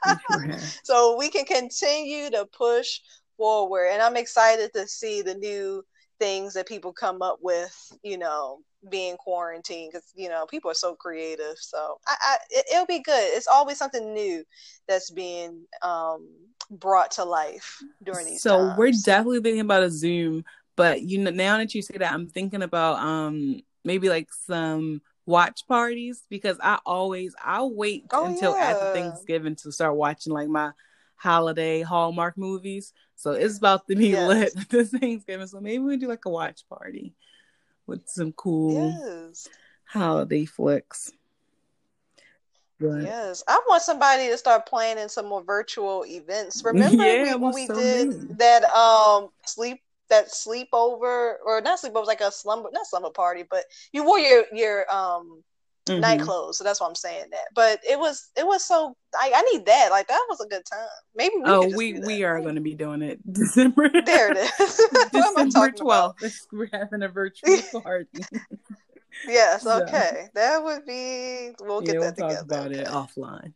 we 0.04 0.12
sure 0.28 0.58
so 0.82 1.16
we 1.16 1.28
can 1.28 1.44
continue 1.44 2.30
to 2.30 2.46
push 2.46 2.98
forward, 3.36 3.88
and 3.92 4.02
I'm 4.02 4.16
excited 4.16 4.72
to 4.74 4.88
see 4.88 5.22
the 5.22 5.34
new 5.34 5.84
things 6.18 6.54
that 6.54 6.66
people 6.66 6.92
come 6.92 7.22
up 7.22 7.38
with. 7.40 7.74
You 8.02 8.18
know, 8.18 8.58
being 8.90 9.16
quarantined 9.18 9.90
because 9.92 10.12
you 10.16 10.28
know 10.28 10.46
people 10.46 10.70
are 10.70 10.74
so 10.74 10.96
creative. 10.96 11.56
So 11.58 11.98
I, 12.08 12.16
I 12.20 12.36
it, 12.50 12.66
will 12.72 12.86
be 12.86 13.00
good. 13.00 13.36
It's 13.36 13.46
always 13.46 13.78
something 13.78 14.12
new 14.12 14.44
that's 14.88 15.10
being 15.10 15.62
um, 15.82 16.28
brought 16.70 17.12
to 17.12 17.24
life 17.24 17.80
during 18.02 18.26
these. 18.26 18.42
So 18.42 18.58
times. 18.58 18.78
we're 18.78 18.92
definitely 19.04 19.42
thinking 19.42 19.60
about 19.60 19.84
a 19.84 19.90
Zoom. 19.90 20.44
But 20.76 21.02
you 21.02 21.18
know, 21.18 21.30
now 21.30 21.58
that 21.58 21.74
you 21.74 21.82
say 21.82 21.98
that, 21.98 22.12
I'm 22.12 22.28
thinking 22.28 22.62
about 22.62 22.98
um 22.98 23.62
maybe 23.86 24.08
like 24.08 24.28
some 24.32 25.00
watch 25.24 25.66
parties 25.66 26.22
because 26.28 26.58
I 26.62 26.78
always 26.84 27.34
I'll 27.42 27.72
wait 27.72 28.04
oh, 28.12 28.26
until 28.26 28.56
yeah. 28.56 28.64
after 28.64 28.92
Thanksgiving 28.92 29.56
to 29.56 29.72
start 29.72 29.96
watching 29.96 30.32
like 30.32 30.48
my 30.48 30.72
holiday 31.16 31.82
Hallmark 31.82 32.36
movies. 32.36 32.92
So 33.14 33.32
it's 33.32 33.58
about 33.58 33.86
to 33.88 33.96
be 33.96 34.08
yes. 34.10 34.28
lit 34.28 34.68
this 34.68 34.90
Thanksgiving. 34.90 35.46
So 35.46 35.60
maybe 35.60 35.82
we 35.82 35.96
do 35.96 36.08
like 36.08 36.24
a 36.26 36.30
watch 36.30 36.68
party 36.68 37.14
with 37.86 38.02
some 38.06 38.32
cool 38.32 38.90
yes. 38.90 39.48
holiday 39.84 40.44
flicks. 40.44 41.12
But, 42.78 43.04
yes, 43.04 43.42
I 43.48 43.58
want 43.66 43.82
somebody 43.82 44.28
to 44.28 44.36
start 44.36 44.66
planning 44.66 45.08
some 45.08 45.26
more 45.26 45.42
virtual 45.42 46.04
events. 46.04 46.62
Remember 46.64 47.04
yeah, 47.04 47.34
when 47.34 47.54
we 47.54 47.66
so 47.66 47.74
did 47.74 48.38
that 48.38 48.64
um 48.64 49.30
sleep 49.46 49.80
that 50.10 50.28
sleepover 50.28 51.34
or 51.44 51.60
not 51.62 51.80
sleepover, 51.80 52.06
like 52.06 52.20
a 52.20 52.30
slumber, 52.30 52.68
not 52.72 52.86
slumber 52.86 53.10
party, 53.10 53.44
but 53.48 53.64
you 53.92 54.04
wore 54.04 54.18
your 54.18 54.44
your 54.52 54.92
um 54.94 55.42
mm-hmm. 55.86 56.00
night 56.00 56.20
clothes, 56.20 56.58
so 56.58 56.64
that's 56.64 56.80
why 56.80 56.86
I'm 56.86 56.94
saying 56.94 57.26
that. 57.30 57.46
But 57.54 57.80
it 57.88 57.98
was 57.98 58.30
it 58.36 58.46
was 58.46 58.64
so 58.64 58.96
I, 59.14 59.32
I 59.34 59.42
need 59.52 59.66
that. 59.66 59.88
Like 59.90 60.08
that 60.08 60.24
was 60.28 60.40
a 60.40 60.48
good 60.48 60.64
time. 60.70 60.88
Maybe 61.14 61.36
we 61.36 61.42
oh 61.46 61.76
we 61.76 62.00
we 62.00 62.24
are 62.24 62.40
going 62.40 62.56
to 62.56 62.60
be 62.60 62.74
doing 62.74 63.02
it 63.02 63.20
December. 63.32 63.88
there 64.04 64.32
it 64.32 64.38
is. 64.38 64.80
December 65.12 65.70
twelfth. 65.72 66.46
We're 66.52 66.68
having 66.72 67.02
a 67.02 67.08
virtual 67.08 67.58
party. 67.82 68.08
yes. 69.26 69.66
Okay. 69.66 70.28
That 70.34 70.62
would 70.62 70.84
be. 70.86 71.52
We'll 71.60 71.80
get 71.80 71.94
yeah, 71.94 72.10
that 72.10 72.16
we'll 72.18 72.28
together. 72.28 72.34
Talk 72.34 72.44
about 72.44 72.66
okay. 72.66 72.80
it 72.80 72.86
offline. 72.86 73.54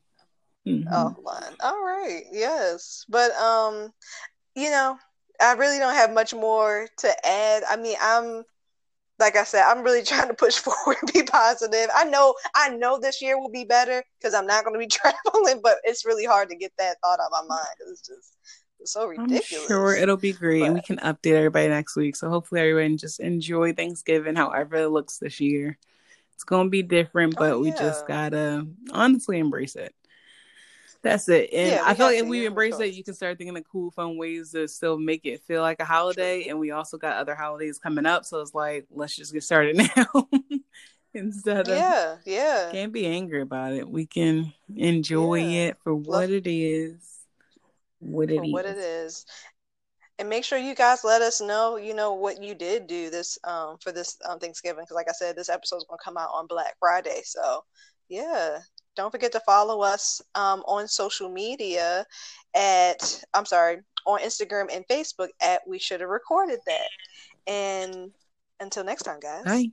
Mm-hmm. 0.66 0.92
Offline. 0.92 1.54
All 1.60 1.82
right. 1.84 2.24
Yes, 2.32 3.04
but 3.08 3.32
um, 3.32 3.90
you 4.54 4.70
know, 4.70 4.98
I 5.40 5.52
really 5.54 5.78
don't 5.78 5.94
have 5.94 6.12
much 6.12 6.34
more 6.34 6.88
to 6.98 7.26
add. 7.26 7.62
I 7.68 7.76
mean, 7.76 7.96
I'm 8.00 8.44
like 9.20 9.36
I 9.36 9.44
said, 9.44 9.64
I'm 9.64 9.82
really 9.82 10.02
trying 10.04 10.28
to 10.28 10.34
push 10.34 10.56
forward 10.58 10.96
and 11.02 11.12
be 11.12 11.22
positive. 11.22 11.88
I 11.94 12.04
know, 12.04 12.34
I 12.54 12.70
know 12.70 12.98
this 12.98 13.22
year 13.22 13.38
will 13.38 13.50
be 13.50 13.64
better 13.64 14.02
because 14.18 14.34
I'm 14.34 14.46
not 14.46 14.64
going 14.64 14.74
to 14.74 14.78
be 14.78 14.86
traveling, 14.90 15.60
but 15.62 15.76
it's 15.84 16.04
really 16.04 16.24
hard 16.24 16.48
to 16.48 16.56
get 16.56 16.72
that 16.78 16.96
thought 17.02 17.20
out 17.20 17.26
of 17.26 17.46
my 17.48 17.56
mind 17.56 17.90
it's 17.90 18.00
just 18.00 18.36
it's 18.80 18.92
so 18.94 19.06
ridiculous. 19.06 19.52
I'm 19.52 19.66
sure 19.68 19.94
it'll 19.94 20.16
be 20.16 20.32
great, 20.32 20.62
but, 20.62 20.72
we 20.72 20.80
can 20.80 20.96
update 20.98 21.34
everybody 21.34 21.68
next 21.68 21.96
week. 21.96 22.16
So 22.16 22.30
hopefully, 22.30 22.62
everyone 22.62 22.96
just 22.96 23.20
enjoy 23.20 23.74
Thanksgiving, 23.74 24.36
however 24.36 24.76
it 24.76 24.88
looks 24.88 25.18
this 25.18 25.38
year. 25.38 25.78
It's 26.32 26.44
gonna 26.44 26.70
be 26.70 26.82
different, 26.82 27.34
oh, 27.36 27.40
but 27.40 27.52
oh, 27.52 27.62
yeah. 27.62 27.72
we 27.72 27.78
just 27.78 28.06
gotta 28.06 28.66
honestly 28.90 29.38
embrace 29.38 29.76
it. 29.76 29.94
That's 31.02 31.28
it. 31.28 31.50
And 31.52 31.68
yeah, 31.68 31.82
I 31.84 31.94
feel 31.94 32.06
like 32.06 32.18
if 32.18 32.26
we 32.26 32.44
embrace 32.44 32.78
it, 32.78 32.92
you 32.92 33.02
can 33.02 33.14
start 33.14 33.38
thinking 33.38 33.56
of 33.56 33.64
cool, 33.70 33.90
fun 33.90 34.18
ways 34.18 34.52
to 34.52 34.68
still 34.68 34.98
make 34.98 35.24
it 35.24 35.42
feel 35.42 35.62
like 35.62 35.80
a 35.80 35.84
holiday. 35.84 36.48
And 36.48 36.58
we 36.58 36.72
also 36.72 36.98
got 36.98 37.16
other 37.16 37.34
holidays 37.34 37.78
coming 37.78 38.04
up. 38.04 38.24
So 38.26 38.40
it's 38.40 38.54
like, 38.54 38.86
let's 38.90 39.16
just 39.16 39.32
get 39.32 39.42
started 39.42 39.76
now. 39.96 40.28
Instead 41.14 41.68
of 41.68 41.76
Yeah, 41.76 42.16
yeah. 42.24 42.68
Can't 42.70 42.92
be 42.92 43.06
angry 43.06 43.40
about 43.40 43.72
it. 43.72 43.88
We 43.88 44.06
can 44.06 44.52
enjoy 44.76 45.36
yeah. 45.36 45.68
it 45.68 45.78
for 45.82 45.94
what 45.94 46.30
it 46.30 46.46
is. 46.46 47.00
what 47.98 48.30
it 48.30 48.40
what 48.42 48.66
it 48.66 48.78
is. 48.78 49.24
And 50.18 50.28
make 50.28 50.44
sure 50.44 50.58
you 50.58 50.74
guys 50.74 51.02
let 51.02 51.22
us 51.22 51.40
know, 51.40 51.76
you 51.76 51.94
know, 51.94 52.12
what 52.12 52.42
you 52.42 52.54
did 52.54 52.86
do 52.86 53.08
this 53.08 53.38
um, 53.44 53.78
for 53.82 53.90
this 53.90 54.18
um, 54.28 54.38
Thanksgiving. 54.38 54.84
Because, 54.84 54.94
like 54.94 55.08
I 55.08 55.12
said, 55.12 55.34
this 55.34 55.48
episode 55.48 55.78
is 55.78 55.86
going 55.88 55.98
to 55.98 56.04
come 56.04 56.18
out 56.18 56.28
on 56.34 56.46
Black 56.46 56.74
Friday. 56.78 57.22
So, 57.24 57.64
yeah, 58.10 58.58
don't 59.00 59.10
forget 59.10 59.32
to 59.32 59.40
follow 59.40 59.80
us 59.80 60.20
um, 60.34 60.62
on 60.66 60.86
social 60.86 61.28
media 61.28 62.04
at, 62.54 63.24
I'm 63.34 63.46
sorry, 63.46 63.78
on 64.06 64.20
Instagram 64.20 64.66
and 64.72 64.84
Facebook 64.88 65.28
at 65.40 65.62
We 65.66 65.78
Should 65.78 66.00
Have 66.00 66.10
Recorded 66.10 66.58
That. 66.66 66.88
And 67.46 68.12
until 68.60 68.84
next 68.84 69.02
time, 69.02 69.20
guys. 69.20 69.44
Bye. 69.44 69.72